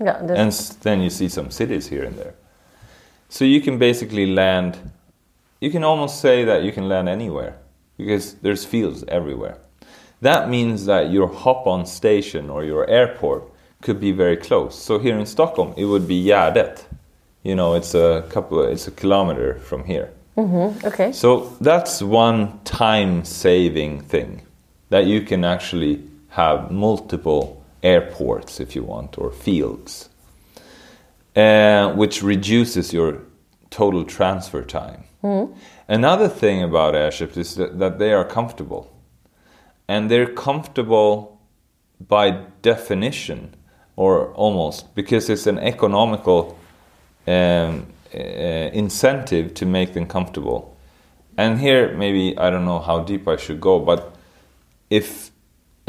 [0.00, 0.50] Yeah, And
[0.82, 2.34] then you see some cities here and there.
[3.28, 4.78] So you can basically land,
[5.60, 7.58] you can almost say that you can land anywhere
[7.98, 9.58] because there's fields everywhere.
[10.22, 13.44] That means that your hop on station or your airport
[13.82, 14.74] could be very close.
[14.74, 16.84] So here in Stockholm, it would be Gärdet.
[17.42, 20.10] You know, it's a couple, it's a kilometer from here.
[20.36, 21.12] Mm-hmm, okay.
[21.12, 24.42] So that's one time saving thing
[24.88, 30.08] that you can actually have multiple airports if you want or fields,
[31.36, 33.22] uh, which reduces your
[33.70, 35.04] total transfer time.
[35.88, 38.90] Another thing about airships is that, that they are comfortable.
[39.88, 41.40] And they're comfortable
[42.08, 42.30] by
[42.62, 43.54] definition,
[43.96, 46.56] or almost, because it's an economical
[47.26, 50.76] um, uh, incentive to make them comfortable.
[51.36, 54.14] And here, maybe I don't know how deep I should go, but
[54.88, 55.30] if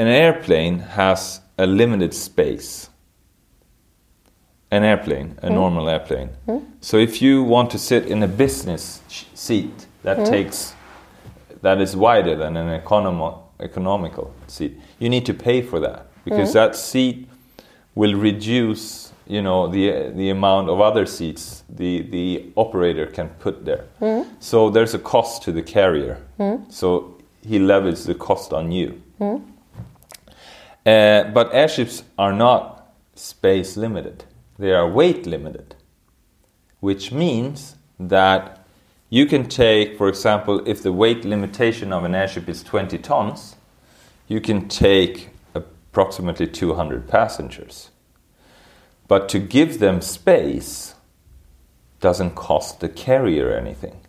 [0.01, 2.89] an airplane has a limited space,
[4.71, 5.53] an airplane, a hmm.
[5.53, 6.29] normal airplane.
[6.47, 6.59] Hmm.
[6.81, 9.01] So if you want to sit in a business
[9.35, 10.23] seat that hmm.
[10.23, 10.73] takes
[11.61, 16.53] that is wider than an economo- economical seat, you need to pay for that because
[16.53, 17.29] that seat
[17.93, 23.65] will reduce, you know, the the amount of other seats the the operator can put
[23.65, 23.85] there.
[24.39, 26.17] So there's a cost to the carrier.
[26.69, 28.89] So he levels the cost on you.
[30.85, 34.23] Uh, but airships are not space limited,
[34.57, 35.75] they are weight limited,
[36.79, 38.65] which means that
[39.09, 43.55] you can take, for example, if the weight limitation of an airship is 20 tons,
[44.27, 47.89] you can take approximately 200 passengers.
[49.07, 50.95] But to give them space
[51.99, 53.99] doesn't cost the carrier anything.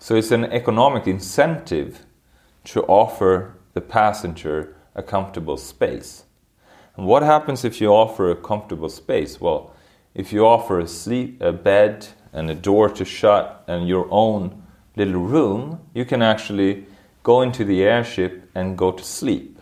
[0.00, 2.04] So it's an economic incentive
[2.64, 6.24] to offer the passenger a comfortable space.
[6.96, 9.40] And what happens if you offer a comfortable space?
[9.40, 9.72] Well,
[10.14, 14.62] if you offer a sleep, a bed, and a door to shut, and your own
[14.96, 16.86] little room, you can actually
[17.22, 19.58] go into the airship and go to sleep.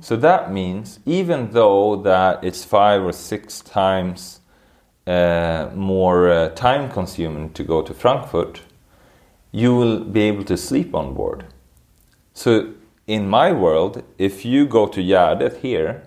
[0.00, 4.40] So that means even though that it's five or six times
[5.06, 8.62] uh, more uh, time consuming to go to Frankfurt,
[9.52, 11.44] you will be able to sleep on board.
[12.32, 12.72] So
[13.06, 16.02] in my world, if you go to Gärdet here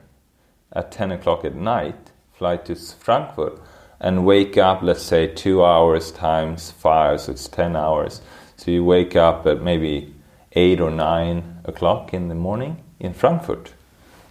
[0.74, 3.60] at 10 o'clock at night, fly to Frankfurt,
[4.00, 8.22] and wake up, let's say, two hours times five, so it's 10 hours.
[8.56, 10.14] So you wake up at maybe
[10.54, 13.74] 8 or 9 o'clock in the morning in Frankfurt.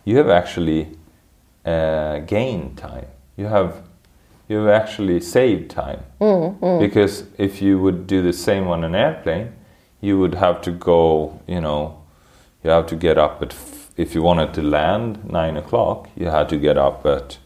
[0.04, 0.96] You have actually
[1.64, 3.06] uh, gained time.
[3.36, 3.82] You have
[4.48, 6.04] you have actually saved time
[6.78, 9.52] because if you would do the same on an airplane,
[10.00, 11.40] you would have to go.
[11.48, 11.98] You know,
[12.66, 16.10] you have to get up at f- if you wanted to land nine o'clock.
[16.16, 17.38] You had to get up at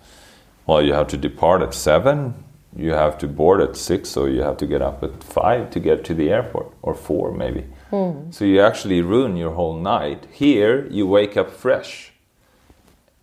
[0.66, 2.42] well, you have to depart at seven.
[2.74, 5.80] You have to board at six, so you have to get up at five to
[5.80, 7.66] get to the airport, or four maybe.
[7.90, 8.30] Hmm.
[8.30, 10.26] So you actually ruin your whole night.
[10.32, 12.12] Here, you wake up fresh.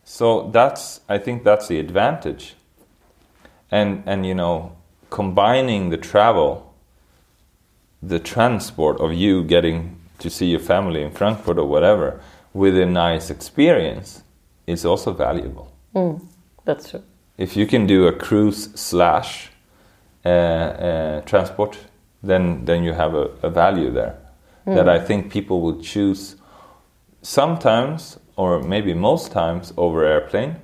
[0.04, 2.56] So that's, I think, that's the advantage.
[3.72, 4.76] And and you know,
[5.10, 6.76] combining the travel,
[8.04, 12.20] the transport of you getting to see your family in Frankfurt or whatever,
[12.54, 14.24] with a nice experience,
[14.66, 15.72] is also valuable
[16.66, 17.04] That's true.
[17.38, 19.50] if you can do a cruise slash
[20.26, 21.78] uh, uh, transport,
[22.24, 24.18] then then you have a, a value there
[24.66, 26.36] that I think people will choose
[27.22, 30.58] sometimes or maybe most times over airplane.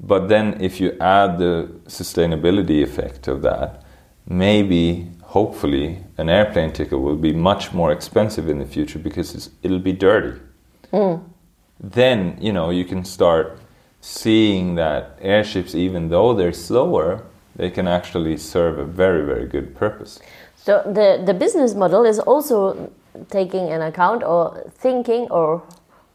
[0.00, 3.82] But then if you add the sustainability effect of that,
[4.28, 9.50] maybe hopefully an airplane ticket will be much more expensive in the future because it's,
[9.62, 10.40] it'll be dirty.
[12.00, 13.46] Then you know you can start
[14.00, 17.08] seeing that airships even though they're slower
[17.60, 20.12] they can actually serve a very very good purpose.
[20.66, 22.90] So the, the business model is also
[23.30, 24.40] taking an account or
[24.84, 25.62] thinking or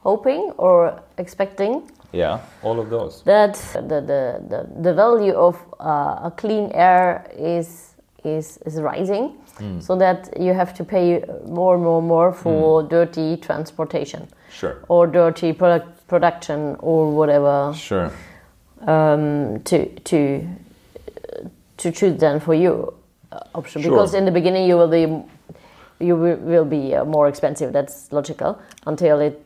[0.00, 1.72] hoping or expecting
[2.12, 3.22] yeah all of those.
[3.24, 7.91] that the, the, the, the value of uh, a clean air is,
[8.24, 9.38] is, is rising.
[9.80, 14.26] So that you have to pay more and more and more for dirty transportation.
[14.50, 14.84] Sure.
[14.88, 17.72] Or dirty product production or whatever.
[17.74, 18.10] Sure.
[18.80, 20.48] Um, to to
[21.76, 22.92] to choose then for you
[23.30, 23.82] uh, option.
[23.82, 23.90] Sure.
[23.92, 25.06] because in the beginning you will be
[26.04, 27.72] you will, will be uh, more expensive.
[27.72, 28.60] That's logical.
[28.84, 29.44] Until it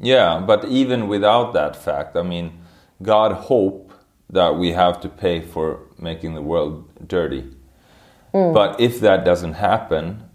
[0.00, 2.52] yeah but even without that fact i mean
[3.02, 3.92] god hope
[4.30, 7.44] that we have to pay for making the world dirty
[8.32, 10.28] but if that doesn't happen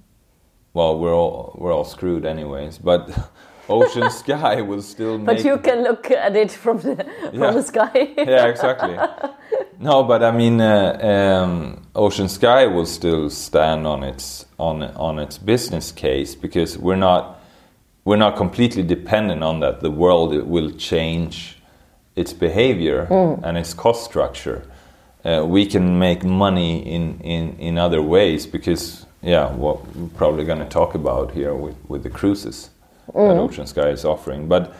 [0.73, 2.79] well, we're all we're all screwed anyways.
[2.79, 3.09] But
[3.69, 5.25] Ocean Sky will still make.
[5.27, 6.95] But you can look at it from the
[7.29, 7.51] from Yeah.
[7.51, 8.13] the sky.
[8.17, 8.97] yeah, exactly.
[9.79, 15.19] No, but I mean, uh, um, Ocean Sky will still stand on its on on
[15.19, 17.39] its business case because we're not
[18.03, 19.81] we're not completely dependent on that.
[19.81, 21.59] The world will change
[22.15, 23.07] its behavior
[23.43, 24.63] and its cost structure.
[25.25, 30.43] Uh, we can make money in, in, in other ways because yeah, what we're probably
[30.43, 32.69] going to talk about here with, with the cruises
[33.13, 34.73] that Ocean Sky is offering, but.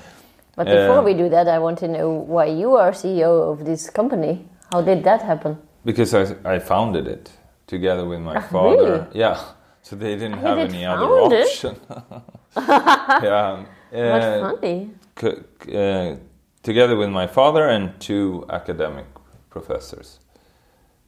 [0.56, 3.66] But before Uh, we do that, I want to know why you are CEO of
[3.66, 4.46] this company.
[4.72, 5.58] How did that happen?
[5.86, 7.32] Because I, I founded it
[7.66, 8.92] together with my Ah, father.
[8.92, 9.06] really?
[9.20, 9.38] Yeah.
[9.82, 11.48] So they didn't You have did any other it?
[11.48, 11.76] option.
[12.58, 13.64] yeah.
[13.92, 14.90] What Uh, funny.
[15.24, 16.16] uh,
[16.64, 19.06] together with my father and two academic
[19.50, 20.20] professors.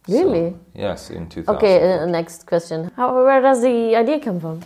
[0.08, 0.56] So, Really?
[0.76, 1.56] yes, in 2000.
[1.56, 2.91] Okay, uh, next question.
[2.96, 4.62] How, where does the idea come from?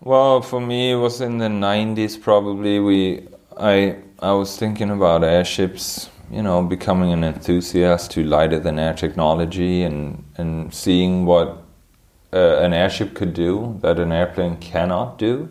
[0.00, 2.20] Well, for me, it was in the '90s.
[2.20, 6.10] Probably we, I, I was thinking about airships.
[6.30, 11.62] You know, becoming an enthusiast to lighter than air technology and and seeing what
[12.32, 15.48] uh, an airship could do that an airplane cannot do,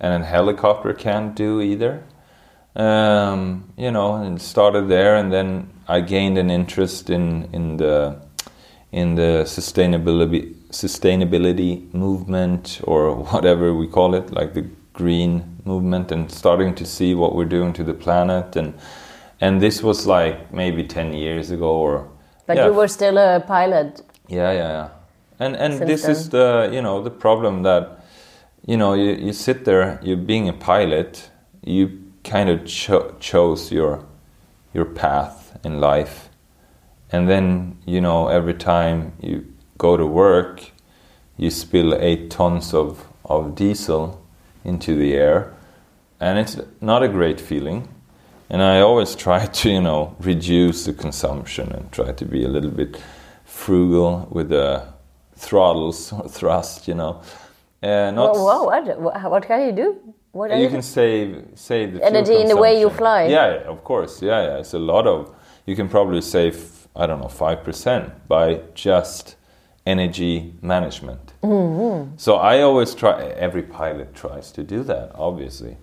[0.00, 2.02] and a helicopter can't do either.
[2.74, 8.16] Um, you know, and started there, and then I gained an interest in in the
[8.92, 16.30] in the sustainability sustainability movement or whatever we call it, like the green movement, and
[16.30, 18.74] starting to see what we're doing to the planet, and
[19.40, 22.08] and this was like maybe ten years ago, or
[22.46, 24.02] But yeah, you were still a pilot.
[24.28, 24.88] yeah, yeah, yeah.
[25.38, 28.04] And and Since this is the you know the problem that
[28.66, 31.30] you know you, you sit there, you're being a pilot,
[31.64, 31.90] you
[32.24, 34.04] kind of cho- chose your
[34.74, 36.28] your path in life,
[37.12, 39.46] and then you know every time you
[39.78, 40.70] go to work,
[41.36, 44.22] you spill eight tons of of diesel
[44.64, 45.54] into the air,
[46.20, 47.88] and it's not a great feeling.
[48.50, 52.48] And I always try to, you know, reduce the consumption and try to be a
[52.48, 53.00] little bit
[53.44, 54.86] frugal with the
[55.36, 57.22] throttles or thrust, you know.
[57.82, 60.14] Uh, not Whoa, whoa, what, what, can you do?
[60.30, 63.24] What you you can save save the Energy in the way you fly.
[63.24, 64.22] Yeah, yeah, of course.
[64.22, 64.58] Yeah, yeah.
[64.58, 65.34] It's a lot of.
[65.66, 69.36] You can probably save I don't know five percent by just
[69.86, 71.32] energy management.
[71.42, 72.16] Mm-hmm.
[72.16, 73.24] So I always try.
[73.24, 75.76] Every pilot tries to do that, obviously,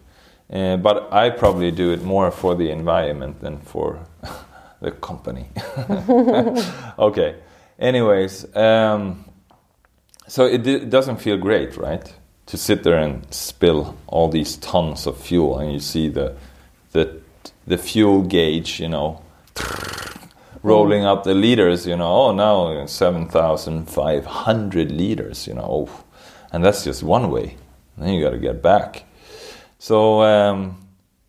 [0.51, 3.99] uh, but I probably do it more for the environment than for
[4.81, 5.49] the company.
[6.99, 7.35] okay.
[7.77, 9.25] Anyways, um,
[10.27, 12.13] so it, d- doesn't feel great, right?
[12.47, 16.35] To sit there and spill all these tons of fuel, and you see the
[16.91, 17.21] the
[17.67, 19.21] the fuel gauge, you know,
[20.63, 21.85] rolling up the liters.
[21.87, 25.47] You know, oh now seven thousand five hundred liters.
[25.47, 26.03] You know, oh,
[26.51, 27.57] and that's just one way.
[27.97, 29.03] Then you got to get back.
[29.77, 30.77] So um,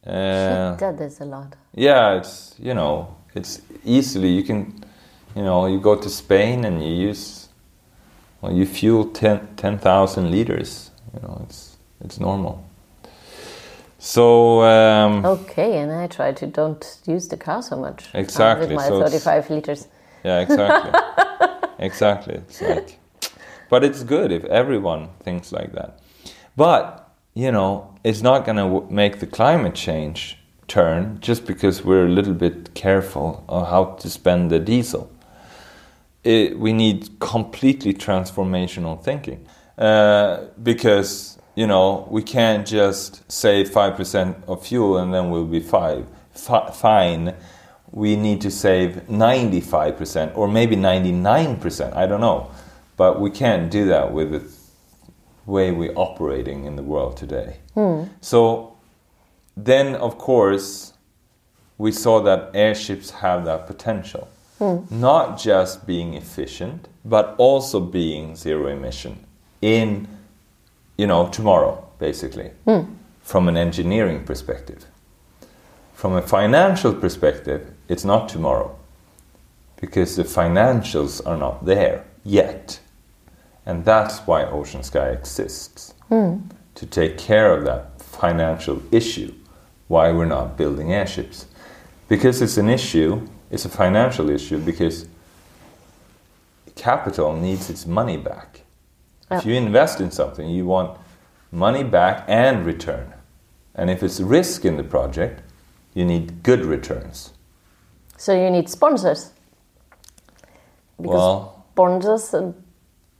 [0.06, 1.56] uh, That is a lot.
[1.74, 4.84] yeah, it's you know, it's easily you can,
[5.36, 7.48] you know, you go to Spain and you use,
[8.40, 10.90] well, you fuel 10 10,000 liters.
[11.14, 12.64] You know, it's it's normal.
[14.02, 18.06] So um, Okay, and I try to don't use the car so much.
[18.14, 19.88] uh, Exactly, With my so 35 liters.
[20.24, 20.90] yeah, exactly,
[21.78, 22.34] exactly.
[22.36, 22.98] It's like,
[23.68, 26.00] but it's good if everyone thinks like that.
[26.56, 31.84] But you know, it's not going to w- make the climate change turn just because
[31.84, 35.10] we're a little bit careful of how to spend the diesel.
[36.24, 39.46] It, we need completely transformational thinking
[39.78, 45.46] uh, because you know we can't just save five percent of fuel and then we'll
[45.46, 47.34] be five fi- fine.
[47.92, 51.94] We need to save ninety five percent or maybe ninety nine percent.
[51.96, 52.50] I don't know,
[52.96, 54.42] but we can't do that with the
[55.50, 57.58] way we're operating in the world today.
[57.74, 58.04] Hmm.
[58.20, 58.76] So
[59.56, 60.94] then, of course,
[61.78, 64.28] we saw that airships have that potential.
[64.58, 64.78] Hmm.
[64.90, 69.24] Not just being efficient, but also being zero emission
[69.62, 70.06] in,
[71.00, 72.82] you know, tomorrow, basically, hmm.
[73.22, 74.84] from an engineering perspective.
[75.94, 78.76] From a financial perspective, it's not tomorrow
[79.80, 82.80] because the financials are not there yet.
[83.64, 86.36] And that's why Ocean Sky exists hmm.
[86.74, 89.32] to take care of that financial issue
[89.88, 91.46] why we're not building airships.
[92.08, 95.08] Because it's an issue, it's a financial issue because
[96.76, 98.59] capital needs its money back.
[99.30, 100.98] If you invest in something, you want
[101.52, 103.14] money back and return.
[103.74, 105.42] And if it's risk in the project,
[105.94, 107.32] you need good returns.
[108.16, 109.32] So you need sponsors.
[111.00, 112.34] Because Well- sponsors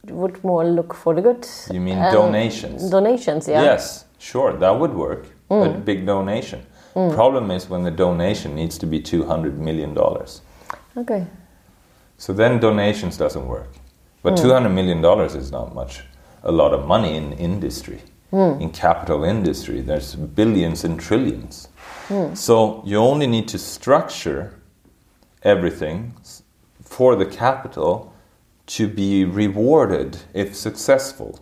[0.08, 1.46] would more look for the good.
[1.70, 2.90] You mean donations?
[2.90, 3.62] Donations, yeah.
[3.62, 5.26] Yes, sure, that would work.
[5.50, 5.84] A mm.
[5.84, 6.66] big donation.
[6.94, 7.14] Mm.
[7.14, 10.42] Problem is when the donation needs to be two hundred million dollars.
[10.96, 11.26] Okay.
[12.18, 13.79] So then donations doesn't work.
[14.22, 14.42] But hmm.
[14.42, 16.02] two hundred million dollars is not much,
[16.42, 18.00] a lot of money in industry,
[18.30, 18.60] hmm.
[18.60, 19.80] in capital industry.
[19.80, 21.68] There's billions and trillions.
[22.08, 22.34] Hmm.
[22.34, 24.60] So you only need to structure
[25.42, 26.14] everything
[26.82, 28.12] for the capital
[28.66, 31.40] to be rewarded if successful.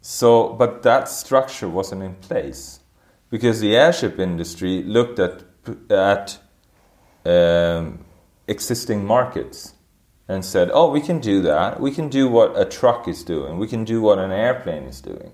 [0.00, 2.80] So, but that structure wasn't in place
[3.30, 5.42] because the airship industry looked at
[5.90, 6.38] at
[7.26, 8.04] um,
[8.48, 9.74] existing markets
[10.30, 11.80] and said, "Oh, we can do that.
[11.80, 13.58] We can do what a truck is doing.
[13.58, 15.32] We can do what an airplane is doing."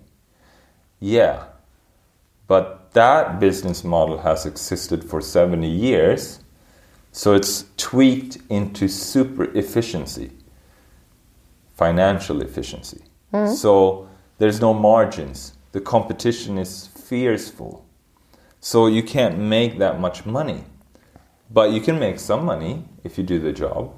[1.01, 1.45] Yeah,
[2.47, 6.41] but that business model has existed for seventy years,
[7.13, 10.31] so it's tweaked into super efficiency,
[11.75, 13.03] financial efficiency.
[13.33, 13.49] Hmm.
[13.49, 15.53] So there's no margins.
[15.73, 17.85] The competition is fierceful.
[18.61, 20.65] So you can't make that much money.
[21.51, 23.93] But you can make some money if you do the job,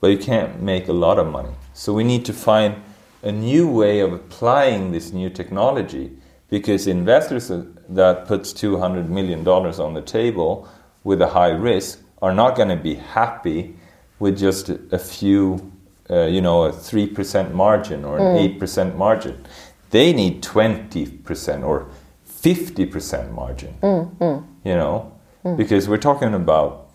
[0.00, 1.54] but you can't make a lot of money.
[1.74, 2.76] So we need to find
[3.22, 6.16] a new way of applying this new technology
[6.48, 7.50] because investors
[7.88, 10.68] that puts 200 million dollars on the table
[11.04, 13.76] with a high risk are not going to be happy
[14.18, 15.72] with just a few
[16.10, 18.58] uh, you know a 3% margin or an mm.
[18.58, 19.44] 8% margin.
[19.90, 21.88] They need 20% or
[22.28, 23.74] 50% margin.
[23.82, 24.46] Mm, mm.
[24.64, 25.12] You know?
[25.56, 26.87] Because we're talking about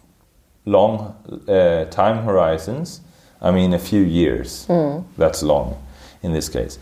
[0.65, 1.15] long
[1.47, 3.01] uh, time horizons.
[3.41, 4.65] I mean a few years.
[5.17, 5.77] That's long
[6.21, 6.79] in this case.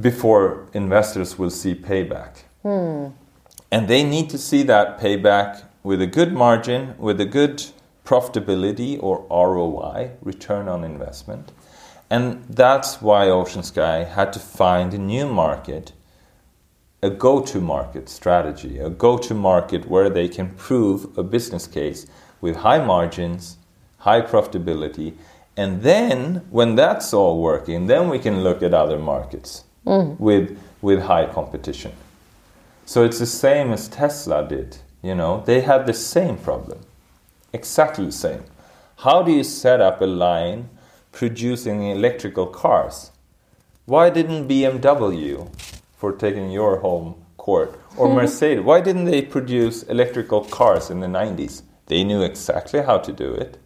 [0.00, 2.42] Before investors will see payback.
[3.70, 7.62] And they need to see that payback with a good margin with a good
[8.04, 11.52] profitability or ROI return on investment.
[12.10, 15.92] And that's why Ocean Sky had to find a new market
[17.02, 21.66] a go to market strategy, a go to market where they can prove a business
[21.66, 22.06] case
[22.44, 23.56] with high margins,
[24.00, 25.14] high profitability,
[25.56, 30.20] and then when that's all working, then we can look at other markets mm.
[30.20, 30.46] with,
[30.82, 31.92] with high competition.
[32.84, 36.80] So it's the same as Tesla did, you know, they had the same problem,
[37.54, 38.42] exactly the same.
[38.96, 40.68] How do you set up a line
[41.12, 43.10] producing electrical cars?
[43.86, 45.48] Why didn't BMW,
[45.96, 48.16] for taking your home court, or mm-hmm.
[48.16, 51.62] Mercedes, why didn't they produce electrical cars in the 90s?
[51.86, 53.58] They knew exactly how to do it.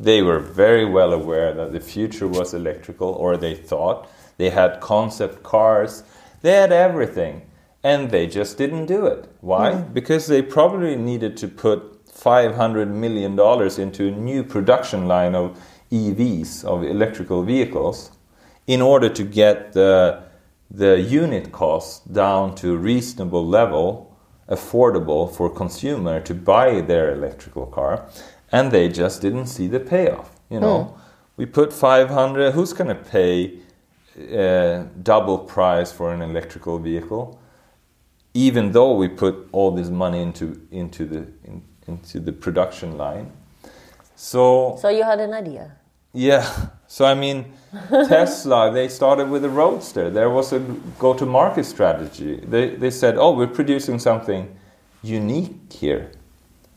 [0.00, 4.08] They were very well aware that the future was electrical, or they thought.
[4.36, 6.04] They had concept cars,
[6.42, 7.42] they had everything,
[7.82, 9.28] and they just didn't do it.
[9.40, 9.74] Why?
[9.74, 9.92] Hmm.
[9.92, 13.32] Because they probably needed to put $500 million
[13.80, 15.58] into a new production line of
[15.90, 18.10] EVs, of electrical vehicles,
[18.66, 20.22] in order to get the,
[20.70, 24.07] the unit cost down to a reasonable level,
[24.48, 28.08] affordable for consumer to buy their electrical car,
[28.50, 30.30] and they just didn't see the payoff.
[30.50, 30.96] You know,
[31.36, 32.52] we put 500.
[32.52, 33.58] Who's going to pay
[34.18, 37.38] uh, double price for an electrical vehicle?
[38.34, 43.32] Even though we put all this money into into the in, into the production line,
[44.16, 45.76] so So you had an idea.
[46.12, 46.68] yeah.
[46.88, 47.52] So I mean,
[47.88, 50.10] Tesla they started with a Roadster.
[50.10, 50.58] There was a
[50.98, 52.40] go-to-market strategy.
[52.42, 54.56] They they said, "Oh, we're producing something
[55.02, 56.10] unique here,"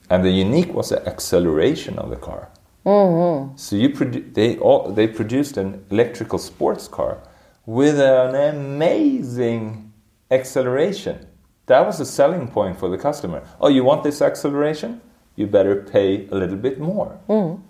[0.10, 2.50] and the unique was the acceleration of the car.
[2.86, 3.56] Mm-hmm.
[3.56, 7.20] So you produ- they all, they produced an electrical sports car
[7.66, 9.94] with an amazing
[10.30, 11.28] acceleration.
[11.68, 13.44] That was a selling point for the customer.
[13.60, 15.00] Oh, you want this acceleration?
[15.36, 17.20] You better pay a little bit more.
[17.30, 17.62] Mm.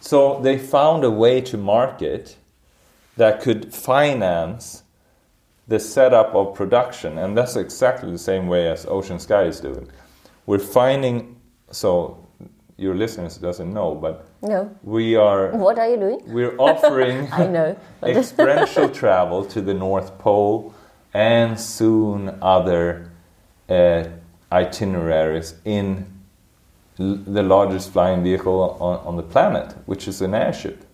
[0.00, 2.36] So they found a way to market
[3.16, 4.82] that could finance
[5.66, 9.88] the setup of production, and that's exactly the same way as Ocean Sky is doing.
[10.46, 11.36] We're finding
[11.70, 12.24] so
[12.78, 14.70] your listeners doesn't know, but No.
[14.82, 16.22] we are What are you doing?
[16.28, 17.76] we're offering I know.
[18.02, 20.72] experiential travel to the North Pole
[21.12, 23.10] and soon other
[23.68, 24.04] uh,
[24.52, 26.06] itineraries in
[26.98, 30.84] the largest flying vehicle on, on the planet, which is an airship.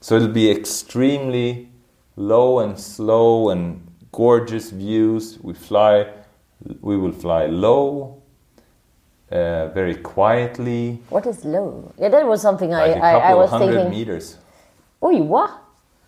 [0.00, 1.68] So it'll be extremely
[2.16, 5.38] low and slow and gorgeous views.
[5.40, 6.06] We fly,
[6.80, 8.22] we will fly low,
[9.30, 11.92] uh, very quietly, what is low?
[11.98, 13.90] Yeah, that was something I, like a I, couple I of was hundred thinking.
[13.90, 14.38] meters.
[15.02, 15.50] Oh, you what?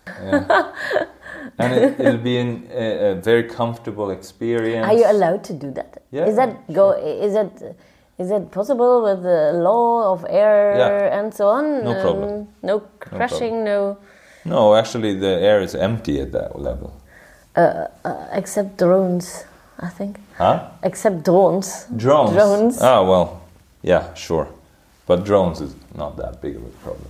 [0.07, 4.87] and it, it'll be an, a, a very comfortable experience.
[4.87, 6.03] Are you allowed to do that?
[6.11, 6.91] Yeah, Is that go?
[6.91, 7.75] Is it?
[8.19, 11.19] Is it possible with the law of air Yeah.
[11.19, 11.83] and so on?
[11.83, 12.47] No Um, problem.
[12.61, 13.63] no crashing.
[13.63, 13.97] No.
[14.45, 16.91] No, actually, the air is empty at that level.
[17.55, 17.85] Uh,
[18.33, 19.45] except drones,
[19.79, 20.19] I think.
[20.37, 20.59] Huh?
[20.83, 21.85] Except drones.
[21.95, 22.33] Drones.
[22.33, 22.81] Drones.
[22.81, 23.27] Ah, well,
[23.81, 24.47] yeah, sure.
[25.07, 27.09] But drones is not that big of a problem.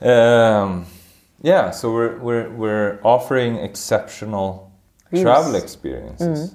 [0.00, 0.86] Um,
[1.42, 4.70] yeah, so we're, we're, we're offering exceptional
[5.10, 5.22] Views.
[5.22, 6.54] travel experiences.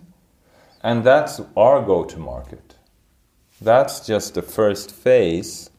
[0.84, 2.71] And that's our go to market.
[3.62, 5.70] That's just the first phase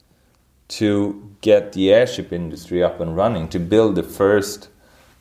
[0.68, 4.68] to get the airship industry up and running, to build the first,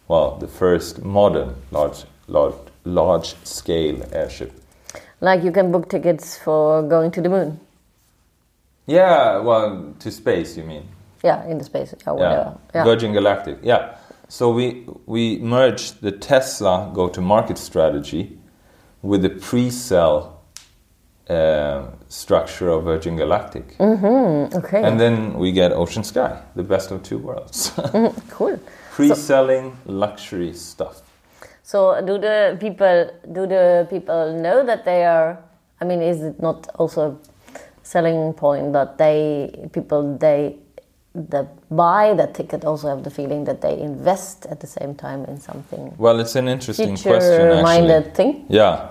[0.07, 2.53] well, the first modern large, large,
[2.85, 4.53] large scale airship.
[5.19, 7.59] Like you can book tickets for going to the moon.
[8.85, 10.87] Yeah, well, to space, you mean?
[11.23, 11.93] Yeah, in the space.
[12.05, 12.53] Yeah, Yeah.
[12.75, 12.83] Yeah.
[12.83, 13.57] Virgin Galactic.
[13.63, 13.95] Yeah.
[14.27, 18.37] So we we merged the Tesla go-to-market strategy
[19.01, 20.40] with the pre-sell
[21.31, 24.83] uh, structure of Virgin Galactic, Okay.
[24.83, 27.71] and then we get Ocean Sky, the best of two worlds.
[28.29, 28.59] cool.
[28.91, 31.01] Pre-selling luxury stuff.
[31.63, 35.37] So do the people do the people know that they are?
[35.81, 37.15] I mean, is it not also a
[37.83, 40.57] selling point that they people they
[41.15, 45.25] that buy that ticket also have the feeling that they invest at the same time
[45.25, 47.13] in something Well, it's an interesting question.
[47.15, 47.37] Actually.
[47.37, 48.45] future-minded thing?
[48.49, 48.87] Yeah,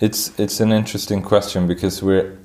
[0.00, 2.36] it's it's an interesting question because we're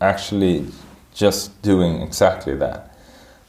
[0.00, 0.66] actually
[1.14, 2.96] just doing exactly that.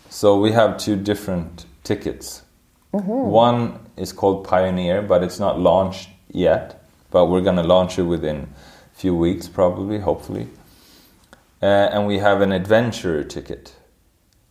[0.10, 2.44] So we have two different tickets.
[2.92, 6.84] One is called Pioneer, but it's not launched yet.
[7.10, 8.54] But we're going to launch it within
[8.94, 10.48] a few weeks, probably, hopefully.
[11.62, 13.76] Uh, and we have an adventure ticket.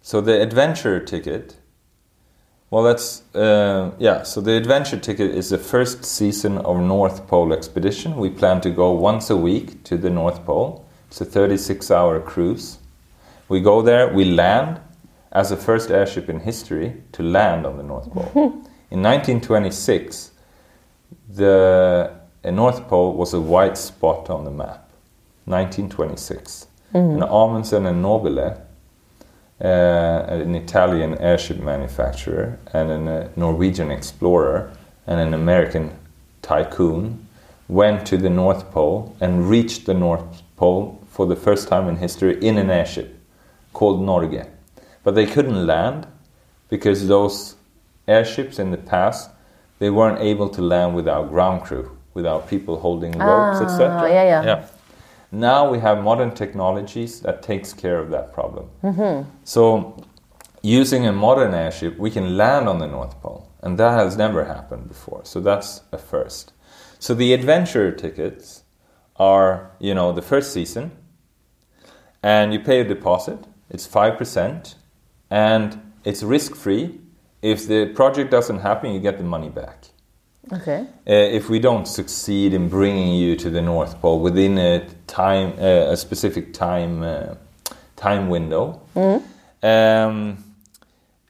[0.01, 1.57] So the adventure ticket
[2.71, 4.23] well, that's uh, yeah.
[4.23, 8.16] So the adventure ticket is the first season of North Pole expedition.
[8.16, 10.87] We plan to go once a week to the North Pole.
[11.09, 12.79] It's a 36-hour cruise.
[13.49, 14.12] We go there.
[14.12, 14.81] We land
[15.33, 18.31] as the first airship in history to land on the North Pole.
[18.91, 20.31] in 1926,
[21.29, 22.12] the
[22.45, 24.91] North Pole was a white spot on the map.
[25.47, 26.68] 1926.
[26.93, 28.57] And Amundsen and Nobile
[29.61, 34.71] an Italian airship manufacturer and a uh, Norwegian explorer
[35.07, 35.93] and an American
[36.43, 37.27] tycoon
[37.69, 41.97] went to the North Pole and reached the North Pole for the first time in
[41.97, 43.19] history in an airship
[43.73, 44.47] called Norge.
[45.05, 46.07] But they couldn't land
[46.69, 47.57] because those
[48.09, 49.31] airships in the past
[49.79, 54.09] they weren't able to land without ground crew, without people holding ropes, Ah, etc.
[54.11, 54.45] yeah, yeah.
[54.45, 54.67] yeah.
[55.33, 58.68] Now we have modern technologies that takes care of that problem.
[58.83, 59.31] Mm-hmm.
[59.45, 60.05] So,
[60.62, 64.45] using a modern airship, we can land on the North Pole, and that has never
[64.45, 65.24] happened before.
[65.24, 66.53] So that's a first.
[66.99, 68.64] So the adventure tickets
[69.16, 70.91] are, you know, the first season,
[72.22, 73.47] and you pay a deposit.
[73.70, 74.74] It's five percent,
[75.31, 77.01] and it's risk free.
[77.41, 79.87] If the project doesn't happen, you get the money back.
[80.53, 80.86] Okay.
[81.07, 85.53] Uh, if we don't succeed in bringing you to the North Pole within a time,
[85.59, 87.34] uh, a specific time, uh,
[87.97, 88.80] time window,
[89.62, 90.43] um,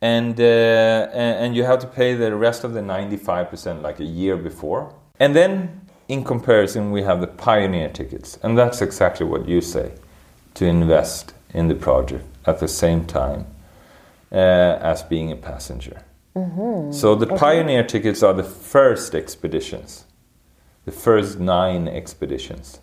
[0.00, 4.00] and uh, and you have to pay the rest of the ninety five percent like
[4.00, 9.26] a year before, and then in comparison we have the pioneer tickets, and that's exactly
[9.26, 9.92] what you say,
[10.54, 13.44] to invest in the project at the same time
[14.32, 16.02] uh, as being a passenger.
[16.34, 20.04] So the pioneer tickets are the first expeditions,
[20.84, 22.80] the first nine expeditions.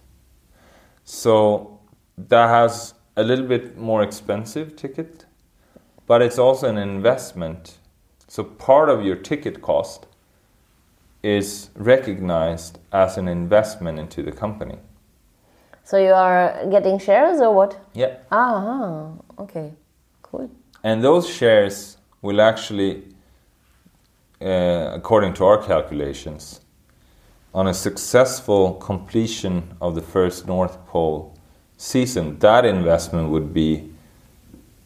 [1.03, 1.79] So
[2.17, 5.25] that has a little bit more expensive ticket,
[6.05, 7.77] but it's also an investment.
[8.27, 10.07] So part of your ticket cost
[11.23, 14.77] is recognized as an investment into the company.
[15.83, 17.79] So you are getting shares or what?
[17.93, 18.17] Yeah.
[18.29, 19.73] Ah, okay.
[20.21, 20.51] Cool.
[20.83, 23.03] And those shares will actually,
[24.41, 26.61] uh, according to our calculations,
[27.53, 31.35] on a successful completion of the first North Pole
[31.77, 33.89] season, that investment would be,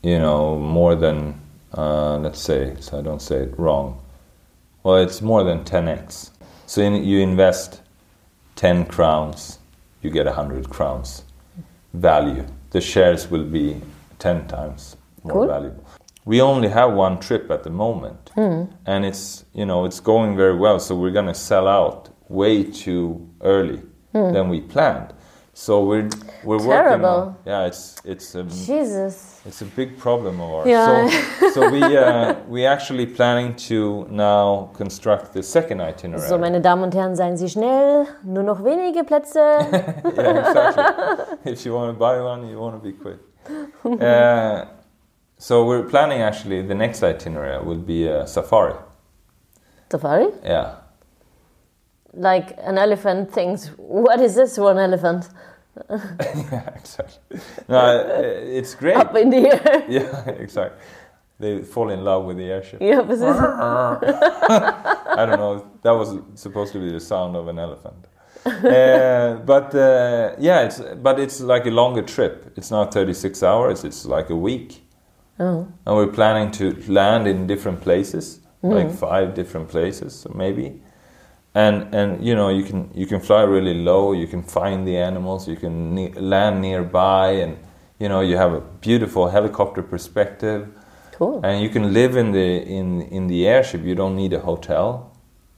[0.03, 1.39] you know, more than,
[1.77, 4.01] uh, let's say, so I don't say it wrong.
[4.83, 6.31] Well, it's more than 10x.
[6.65, 7.81] So in, you invest
[8.55, 9.59] 10 crowns,
[10.01, 11.23] you get 100 crowns
[11.93, 12.45] value.
[12.71, 13.81] The shares will be
[14.19, 15.47] 10 times more Cool.
[15.47, 15.83] valuable.
[16.25, 20.55] We only have one trip at the moment, and it's you know it's going very
[20.55, 20.79] well.
[20.79, 23.81] So we're gonna sell out way too early
[24.13, 25.13] than we planned.
[25.53, 26.09] So we're
[26.43, 27.37] we're working on Terrible.
[27.45, 29.41] yeah it's it's a Jesus.
[29.45, 30.67] it's a big problem of ours.
[30.67, 31.09] Yeah.
[31.39, 36.27] So, so we uh, we actually planning to now construct the second itinerary.
[36.27, 38.07] So, meine Damen und Herren, seien Sie schnell.
[38.23, 39.39] Nur noch wenige Plätze.
[40.15, 41.37] yeah, exactly.
[41.51, 43.19] if you want to buy one, you want to be quick.
[43.83, 44.65] Uh,
[45.41, 48.75] So we're planning actually the next itinerary will be a safari.
[49.89, 50.27] Safari?
[50.43, 50.75] Yeah.
[52.13, 55.29] Like an elephant thinks, what is this one elephant?
[55.89, 57.39] yeah, exactly.
[57.67, 58.05] No,
[58.59, 58.97] it's great.
[58.97, 59.85] Up in the air.
[59.89, 60.77] Yeah, exactly.
[61.39, 62.79] They fall in love with the airship.
[62.79, 63.23] yeah, precis.
[63.35, 65.65] I don't know.
[65.81, 68.05] That was supposed to be the sound of an elephant.
[68.45, 72.53] uh, but uh, yeah, it's but it's like a longer trip.
[72.57, 73.83] It's not 36 hours.
[73.83, 74.83] It's like a week,
[75.41, 75.67] Oh.
[75.85, 80.67] and we're planning to land in different places, like five different places, maybe.
[81.55, 84.13] And and you know you can you can fly really low.
[84.13, 85.47] You can find the animals.
[85.47, 87.57] You can ne- land nearby, and
[87.99, 90.67] you know you have a beautiful helicopter perspective.
[91.17, 91.41] Cool.
[91.43, 92.47] And you can live in the
[92.79, 93.81] in in the airship.
[93.83, 94.87] You don't need a hotel.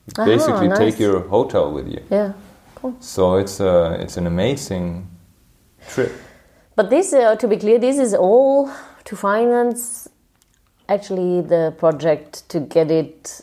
[0.08, 0.78] You Ah, basically nice.
[0.80, 2.02] take your hotel with you.
[2.12, 2.32] Yeah.
[2.76, 2.94] Cool.
[3.00, 5.08] So it's a it's an amazing
[5.94, 6.12] trip.
[6.76, 8.70] But this, uh, to be clear, this is all
[9.06, 10.08] to finance
[10.90, 13.42] actually the project to get it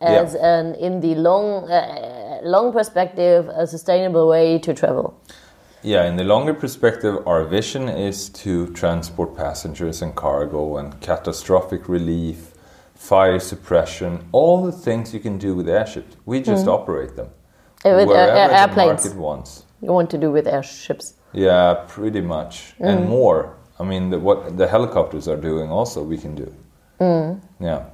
[0.00, 5.14] as an in the long uh, long perspective a sustainable way to travel.
[5.82, 11.88] Yeah, in the longer perspective, our vision is to transport passengers and cargo and catastrophic
[11.88, 12.52] relief,
[12.94, 16.16] fire suppression, all the things you can do with airships.
[16.26, 17.28] We just operate them
[17.84, 19.04] Uh, with, uh, wherever air- the airplanes.
[19.04, 19.64] market wants.
[19.80, 21.14] You want to do with airships.
[21.32, 23.54] Yeah, pretty much, and more.
[23.80, 26.54] I mean, the, what the helicopters are doing also, we can do.
[27.00, 27.40] Mm.
[27.58, 27.86] Yeah,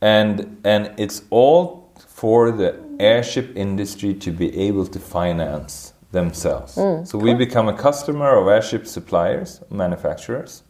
[0.00, 6.76] and and it's all for the airship industry to be able to finance themselves.
[6.76, 10.62] Mm, so we become a customer of airship suppliers, manufacturers.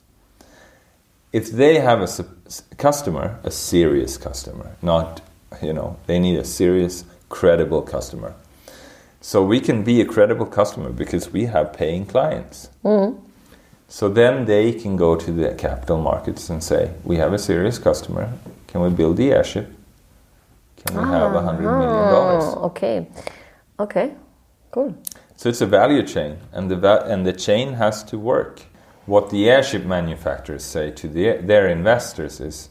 [1.32, 2.08] If they have a
[2.76, 5.20] customer, a serious customer, not
[5.62, 8.34] you know, they need a serious, credible customer.
[9.20, 12.68] So we can be a credible customer because we have paying clients.
[12.84, 13.18] Mm.
[13.94, 17.78] So then they can go to the capital markets and say, "We have a serious
[17.78, 18.28] customer.
[18.66, 19.66] Can we build the airship?
[20.80, 23.06] Can we have a hundred million ah, dollars?" Oh, okay.
[23.78, 24.14] Okay.
[24.72, 24.96] Cool.
[25.36, 28.62] So it's a value chain, and the va- and the chain has to work.
[29.06, 32.70] What the airship manufacturers say to the, their investors is,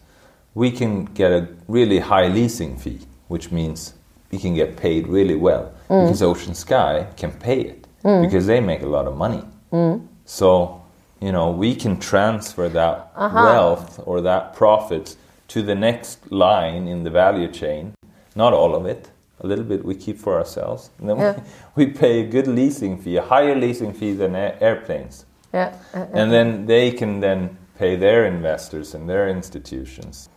[0.54, 3.00] "We can get a really high leasing fee,
[3.30, 3.94] which means
[4.30, 6.04] we can get paid really well mm.
[6.04, 8.22] because Ocean Sky can pay it mm.
[8.24, 9.44] because they make a lot of money.
[9.72, 10.08] Mm.
[10.26, 10.83] So,
[11.24, 15.16] you know, we can transfer that wealth or that profit
[15.48, 17.94] to the next line in the value chain.
[18.36, 19.10] Not all of it.
[19.40, 20.90] A little bit we keep for ourselves.
[21.00, 21.40] And then Yeah.
[21.76, 25.26] we, we pay a good leasing fee, a higher leasing fee than air- airplanes.
[25.54, 25.72] Yeah.
[25.94, 30.30] uh, And then they can then pay their investors and their institutions.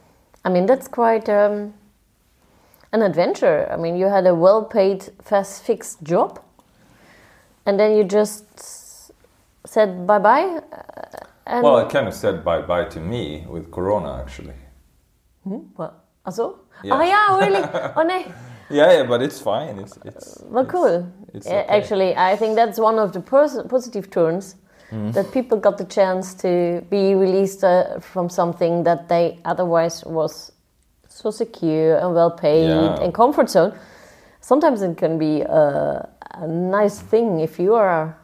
[0.45, 1.75] I mean, that's quite um,
[2.93, 3.67] an adventure.
[3.73, 6.39] I mean, you had a well paid, fast fixed job,
[7.65, 8.45] and then you just
[9.67, 10.61] said bye bye.
[11.47, 14.55] And Well, it kind of said bye bye to me with Corona, actually.
[15.45, 15.95] Well,
[16.25, 16.59] also?
[16.83, 16.95] Yeah.
[16.99, 17.63] Oh, yeah, really?
[17.97, 18.19] oh, no.
[18.69, 19.79] Yeah, yeah, but it's fine.
[19.79, 20.43] It's it's.
[20.45, 21.07] Well, it's- cool.
[21.35, 21.65] It's okay.
[21.69, 24.57] Actually, I think that's one of the pos- positive turns
[24.93, 25.11] Mm-hmm.
[25.13, 30.53] that people got the chance to be released uh, from something that they otherwise was
[31.09, 33.03] so secure and well paid Yeah.
[33.03, 33.73] and comfort zone.
[34.41, 38.15] Sometimes it can be a, a nice thing if you are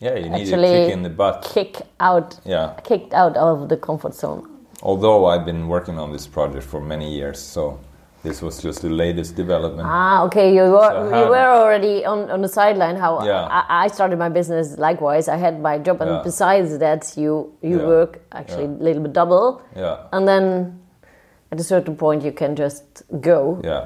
[0.00, 1.42] Yeah, you need actually a kick in the butt.
[1.54, 2.74] kick out, Yeah.
[2.84, 4.42] kicked out of the comfort zone.
[4.82, 7.78] Although I've been working on this project for many years, so
[8.22, 9.88] this was just the latest development.
[9.90, 10.54] Ah, okay.
[10.54, 12.96] You were So you were already on, on the sideline.
[12.96, 13.46] How Yeah.
[13.50, 15.28] I, I started my business likewise.
[15.28, 16.22] I had my job, and Yeah.
[16.24, 17.86] besides that, you you Yeah.
[17.86, 19.96] work actually a little bit double, Yeah.
[20.12, 20.78] and then
[21.50, 22.84] at a certain point you can just
[23.20, 23.58] go.
[23.64, 23.84] Yeah.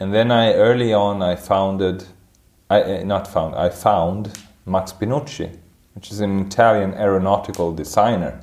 [0.00, 2.04] And then I early on I founded,
[2.68, 4.28] I uh, not found, I found
[4.66, 5.50] Max Pinucci,
[5.94, 8.40] which is an Italian aeronautical designer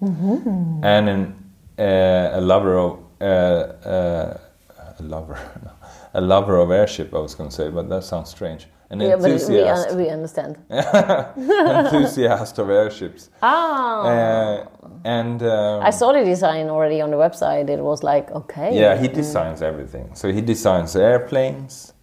[0.00, 1.34] and an,
[1.78, 4.38] uh, a lover of uh, uh,
[4.98, 5.38] a lover,
[6.14, 7.14] a lover of airship.
[7.14, 8.66] I was going to say, but that sounds strange.
[8.90, 10.58] An Yeah, but we, we understand.
[10.70, 13.30] enthusiast of airships.
[13.42, 14.66] Ah, Uh,
[15.04, 17.70] and um, I saw the design already on the website.
[17.70, 18.78] It was like okay.
[18.78, 20.14] Yeah, he designs everything.
[20.14, 21.93] So he designs airplanes.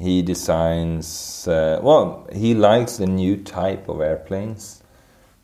[0.00, 1.46] He designs.
[1.46, 4.82] Uh, well, he likes the new type of airplanes,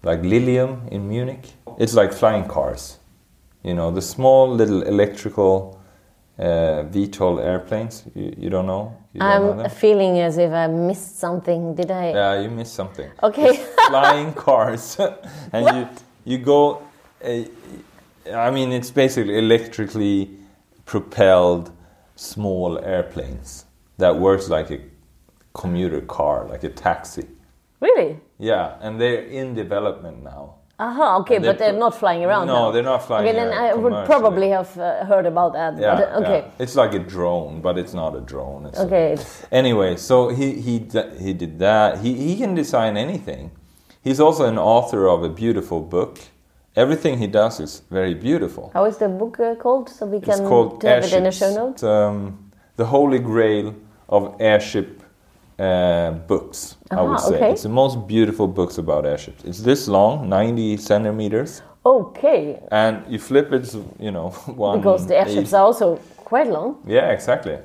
[0.03, 1.53] like Lilium in Munich.
[1.79, 2.99] It's like flying cars.
[3.63, 5.79] You know, the small little electrical
[6.39, 8.05] uh, VTOL airplanes.
[8.15, 8.97] You, you don't know.
[9.13, 11.75] You don't I'm feeling as if I missed something.
[11.75, 12.13] Did I?
[12.13, 13.11] Yeah, you missed something.
[13.23, 13.63] Okay.
[13.89, 14.97] Flying cars,
[15.53, 15.89] and you
[16.25, 16.83] you go.
[17.23, 17.43] Uh,
[18.33, 20.31] I mean, it's basically electrically
[20.87, 21.73] propelled
[22.15, 23.66] small airplanes
[23.99, 24.81] that works like a
[25.55, 27.27] commuter car, like a taxi.
[27.81, 28.21] really?
[28.39, 30.57] Yeah, and they're in development now.
[30.79, 32.47] Aha, okay, And but they're they're not flying around.
[32.49, 32.71] No, now.
[32.71, 35.79] they're not flying Okay, then I would probably have uh, heard about that.
[35.79, 36.63] Yeah, but, uh, okay, yeah.
[36.65, 38.67] It's like a drone, but it's not a drone.
[38.67, 40.75] It's okay, it's, Anyway, so he he
[41.19, 42.01] he did that.
[42.01, 43.53] He he can design anything.
[44.05, 46.19] He's also an author of a beautiful book.
[46.77, 48.71] Everything he does is very beautiful.
[48.75, 49.89] how is the book uh, called?
[49.89, 51.83] So we It's can called have it in the show notes.
[51.83, 53.75] Um, the holy grail
[54.09, 55.03] of airship
[55.59, 56.77] uh, books.
[56.91, 57.51] I would say okay.
[57.53, 59.45] it's the most beautiful books about airships.
[59.45, 63.75] It's this long, ninety centimeters, Okay, and you flip it.
[63.99, 66.77] You know, one because the airships eighth- are also quite long.
[66.87, 67.59] Yeah, exactly.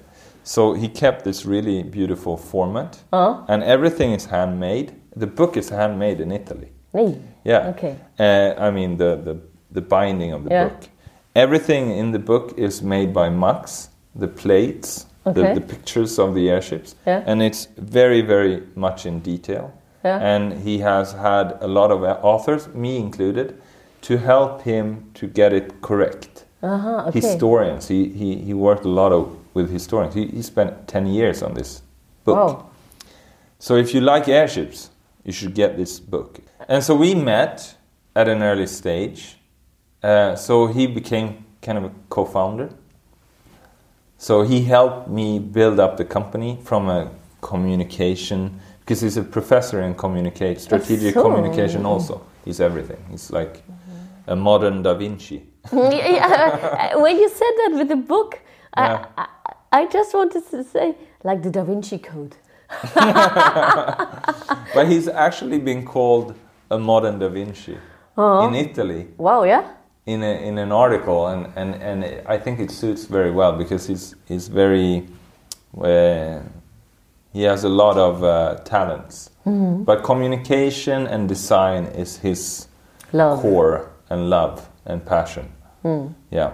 [0.43, 3.43] So he kept this really beautiful format, Uh-huh.
[3.47, 4.91] and everything is handmade.
[5.15, 6.71] The book is handmade in Italy.
[6.93, 7.15] Nee.
[7.43, 7.69] Yeah.
[7.75, 7.95] Okay.
[8.19, 9.35] Uh, I mean the, the
[9.71, 10.67] the binding of the Yeah.
[10.69, 10.89] book.
[11.35, 13.89] Everything in the book is made by Max.
[14.15, 15.53] The plates, Okay.
[15.53, 17.23] the, the pictures of the airships, Yeah.
[17.27, 19.71] and it's very very much in detail.
[20.03, 20.17] Yeah.
[20.17, 23.61] And he has had a lot of authors, me included,
[24.01, 27.19] to help him to get it correct Aha, okay.
[27.19, 27.87] historians.
[27.87, 30.15] He, he, he worked a lot of, with historians.
[30.15, 31.83] He, he spent 10 years on this
[32.23, 32.35] book.
[32.35, 32.69] Wow.
[33.59, 34.89] So if you like airships,
[35.23, 36.39] you should get this book.
[36.67, 37.75] And so we met
[38.15, 39.37] at an early stage.
[40.01, 42.69] Uh, so he became kind of a co founder.
[44.21, 47.09] So he helped me build up the company from a
[47.41, 51.23] communication, because he's a professor in communicate, strategic so.
[51.23, 52.21] communication also.
[52.45, 53.03] He's everything.
[53.09, 53.63] He's like
[54.27, 55.41] a modern Da Vinci.
[55.73, 58.39] Yeah, when you said that with the book,
[58.77, 59.07] Yeah.
[59.17, 59.27] I,
[59.71, 62.35] I, I just wanted to say, like the Da Vinci Code.
[64.75, 66.35] But he's actually been called
[66.69, 67.75] a modern Da Vinci
[68.15, 68.47] oh.
[68.47, 69.63] in Italy Wow, yeah?
[70.05, 73.87] In, a, in an article, and, and, and I think it suits very well because
[73.87, 75.07] he's, he's very,
[75.79, 76.39] uh,
[77.33, 79.29] he has a lot of uh, talents.
[79.43, 82.67] But communication and design is his
[83.11, 83.41] Love.
[83.41, 85.51] core and love and passion.
[86.29, 86.53] Yeah.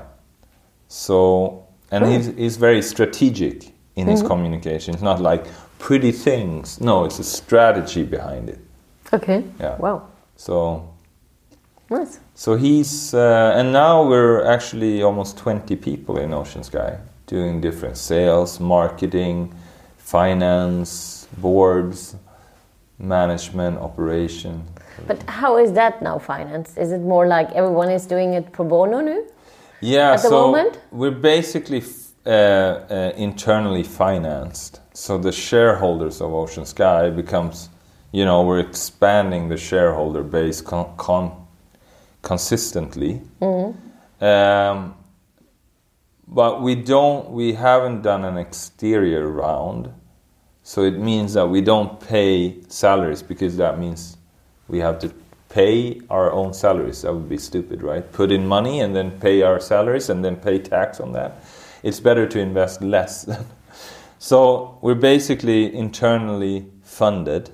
[0.88, 4.94] So, and he's, he's very strategic in his communication.
[4.94, 5.46] It's not like
[5.80, 6.80] pretty things.
[6.80, 8.60] No, it's a strategy behind it.
[9.12, 9.44] Okay.
[9.60, 9.76] Yeah.
[9.78, 10.08] Wow.
[10.38, 10.94] So,
[11.90, 12.20] Nice.
[12.36, 17.98] so he's, uh, and now we're actually almost 20 people in Ocean Sky doing different
[17.98, 19.54] sales, marketing,
[19.98, 22.16] finance, boards,
[23.00, 24.64] management, operation.
[25.08, 26.78] But how is that now financed?
[26.78, 29.22] Is it more like everyone is doing it pro bono now?
[29.82, 30.80] Yeah, At the so moment?
[30.92, 34.82] we're basically f- uh, uh, internally financed.
[34.94, 37.70] So the shareholders of Ocean Sky becomes,
[38.12, 41.47] you know, we're expanding the shareholder base con- con-
[42.22, 43.22] consistently.
[43.42, 44.24] Mm-hmm.
[44.24, 44.96] Um,
[46.28, 49.94] but we don't, we haven't done an exterior round.
[50.64, 54.18] So it means that we don't pay salaries because that means
[54.68, 55.14] we have to
[55.50, 57.04] pay our own salaries.
[57.04, 58.12] That would be stupid, right?
[58.12, 61.44] Put in money and then pay our salaries and then pay tax on that.
[61.84, 63.30] It's better to invest less.
[64.20, 67.50] so we're basically internally funded,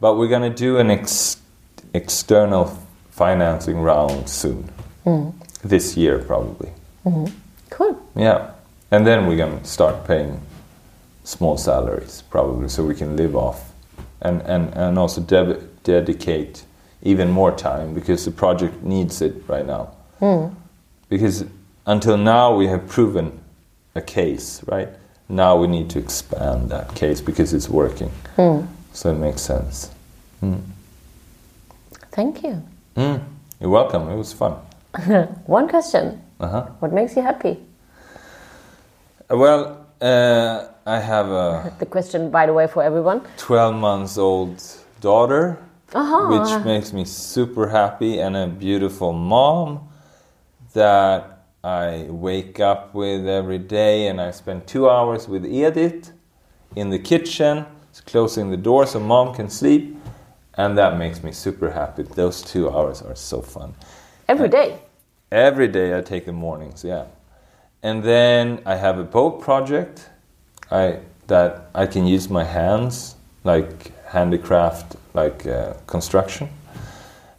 [0.00, 1.36] but we're going to do an ex-
[1.94, 2.76] external
[3.20, 4.64] financing round soon.
[5.04, 5.36] Mm-hmm.
[5.62, 6.70] This year, probably.
[7.04, 7.36] Mm-hmm.
[7.68, 8.00] Cool.
[8.16, 8.52] Yeah.
[8.90, 10.40] And then we're going to start paying
[11.24, 13.72] small salaries, probably, so we can live off
[14.22, 16.64] and, and, and also deb- dedicate
[17.02, 19.90] even more time because the project needs it right now.
[20.22, 20.54] Mm-hmm.
[21.10, 21.44] Because
[21.84, 23.38] until now, we have proven
[23.94, 24.88] a case, right?
[25.28, 28.12] Now we need to expand that case because it's working.
[28.92, 29.90] So it makes sense.
[30.42, 30.62] Mm.
[32.12, 32.62] Thank you.
[33.00, 33.22] Mm.
[33.60, 34.10] You're welcome.
[34.10, 34.52] It was fun.
[35.46, 36.20] One question.
[36.38, 36.66] Uh-huh.
[36.80, 37.58] What makes you happy?
[39.30, 43.22] Well, uh, I have a The question, by the way, for everyone.
[43.38, 44.62] 12 months old
[45.00, 45.56] daughter,
[45.94, 46.28] Aha.
[46.28, 49.88] which makes me super happy, and a beautiful mom
[50.74, 56.12] that I wake up with every day, and I spend two hours with Edith
[56.76, 57.64] in the kitchen,
[58.04, 59.96] closing the door so mom can sleep,
[60.54, 62.02] and that makes me super happy.
[62.02, 63.74] Those two hours are so fun.
[64.28, 64.78] Every day.
[65.32, 67.04] Every day I take the mornings, yeah.
[67.82, 70.08] And then I have a boat project
[70.70, 70.98] I
[71.28, 76.48] that I can use my hands, like handicraft, like uh, construction.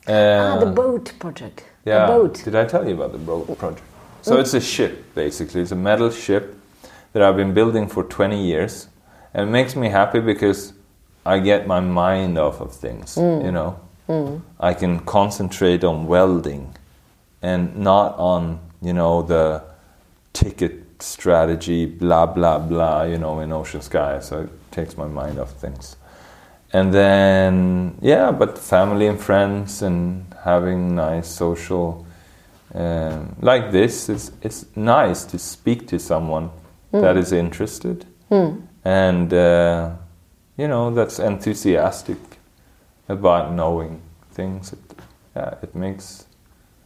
[0.08, 1.64] ah, the Uh, boat project.
[1.86, 2.06] yeah.
[2.08, 2.42] The boat.
[2.46, 3.84] Did I tell you about the boat project?
[4.22, 5.62] So it's a ship, basically.
[5.62, 6.56] It's a metal ship
[7.14, 8.88] that I've been building for 20 years.
[9.34, 10.74] And it makes me happy because
[11.26, 13.80] I get my mind off of things, you know?
[14.60, 16.76] I can concentrate on welding
[17.42, 19.64] and not on, you know, the
[20.34, 24.20] ticket strategy, blah, blah, blah, you know, in Ocean Sky.
[24.20, 25.96] So it takes my mind off things.
[26.74, 32.06] and then yeah, but family and friends and having nice social
[32.74, 36.50] um, like this, it's, it's nice to speak to someone
[36.92, 38.06] that is interested
[38.86, 39.92] and uh,
[40.62, 42.18] you know that's enthusiastic
[43.10, 44.00] about knowing
[44.32, 44.74] things.
[44.74, 44.80] It,
[45.36, 46.26] yeah, it makes.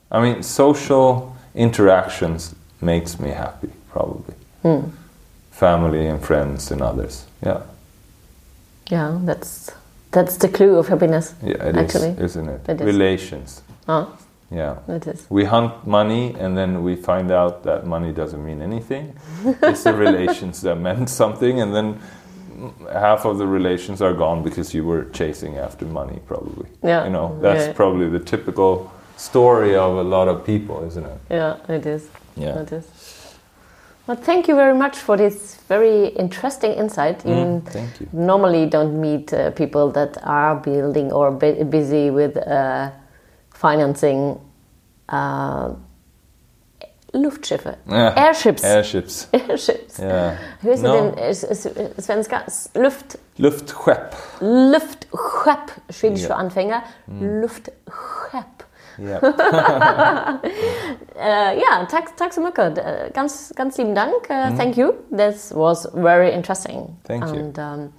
[0.10, 3.72] I mean, social interactions makes me happy.
[3.90, 4.90] Probably hmm.
[5.52, 7.26] family and friends and others.
[7.46, 7.62] Yeah,
[8.92, 9.72] Yeah, that's
[10.12, 11.34] that's the clue of happiness.
[11.44, 12.24] yeah, it is, actually.
[12.24, 12.70] isn't it?
[12.70, 12.86] It is.
[12.86, 13.62] Relations.
[13.88, 14.18] Oh,
[14.52, 14.76] Yeah.
[14.88, 15.26] it is.
[15.30, 19.14] We hunt money and then we find out that money doesn't mean anything.
[19.62, 22.00] it's the relations that meant something, and then
[22.94, 26.68] half of the relations are gone because you were chasing after money, probably.
[26.84, 27.04] Yeah.
[27.06, 27.74] You know, that's Yeah.
[27.74, 31.20] probably the typical story of a lot of people, isn't it?
[31.30, 32.08] Yeah, it is.
[32.36, 32.62] Yeah.
[32.62, 32.86] It is.
[34.08, 37.26] Well, thank you very much for this very interesting insight.
[37.26, 38.08] You Mm, thank you.
[38.14, 42.90] normally don't meet uh, people that are building or bu- busy with uh,
[43.54, 44.40] financing
[45.10, 45.70] uh,
[47.24, 48.14] Luftschiffe, Yeah.
[48.18, 49.28] airships, Airships.
[49.34, 50.00] airships.
[50.00, 50.34] Yeah.
[50.62, 51.16] Hur är No.
[51.18, 51.68] s-
[52.06, 52.42] svenska?
[52.74, 54.16] Luft, Luftskepp.
[54.40, 56.28] luftskepp, schwedisch Ja.
[56.28, 56.82] für Anfänger.
[57.08, 58.64] Luftskepp.
[59.00, 59.22] Yeah.
[61.18, 62.80] Äh, ja, tack, tack så mycket.
[63.14, 64.30] Ganz, ganz lieben Dank.
[64.30, 64.94] Äh, Thank you.
[65.16, 66.98] This was very interesting.
[67.08, 67.40] Thank you.
[67.40, 67.94] and, um,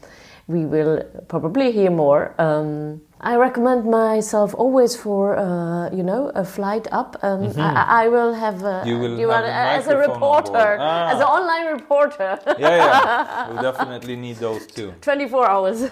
[0.49, 2.35] we will probably hear more.
[2.39, 7.17] Um, I recommend myself always for, uh, you know, a flight up.
[7.23, 8.89] Um, I, I will have, uh, Mm-hmm.
[9.19, 11.11] You will are, have a as a reporter, Ah.
[11.13, 13.51] as an online reporter, yeah, yeah.
[13.57, 14.93] We definitely need those too.
[15.01, 15.83] 24 hours.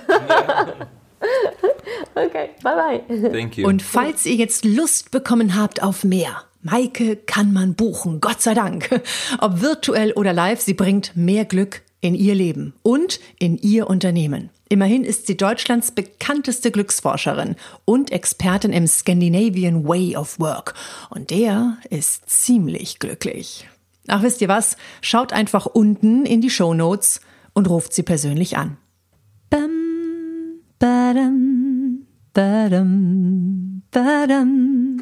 [2.16, 3.02] okay, bye bye.
[3.32, 3.66] Thank you.
[3.66, 8.54] Und falls ihr jetzt Lust bekommen habt auf mehr, Maike kann man buchen, Gott sei
[8.54, 8.88] Dank.
[9.40, 14.50] Ob virtuell oder live, sie bringt mehr Glück in ihr Leben und in ihr Unternehmen.
[14.68, 20.74] Immerhin ist sie Deutschlands bekannteste Glücksforscherin und Expertin im Scandinavian Way of Work.
[21.10, 23.66] Und der ist ziemlich glücklich.
[24.08, 24.76] Ach, wisst ihr was?
[25.00, 27.20] Schaut einfach unten in die Show Notes
[27.54, 28.76] und ruft sie persönlich an.
[29.48, 35.00] Bam, badam, badam, badam.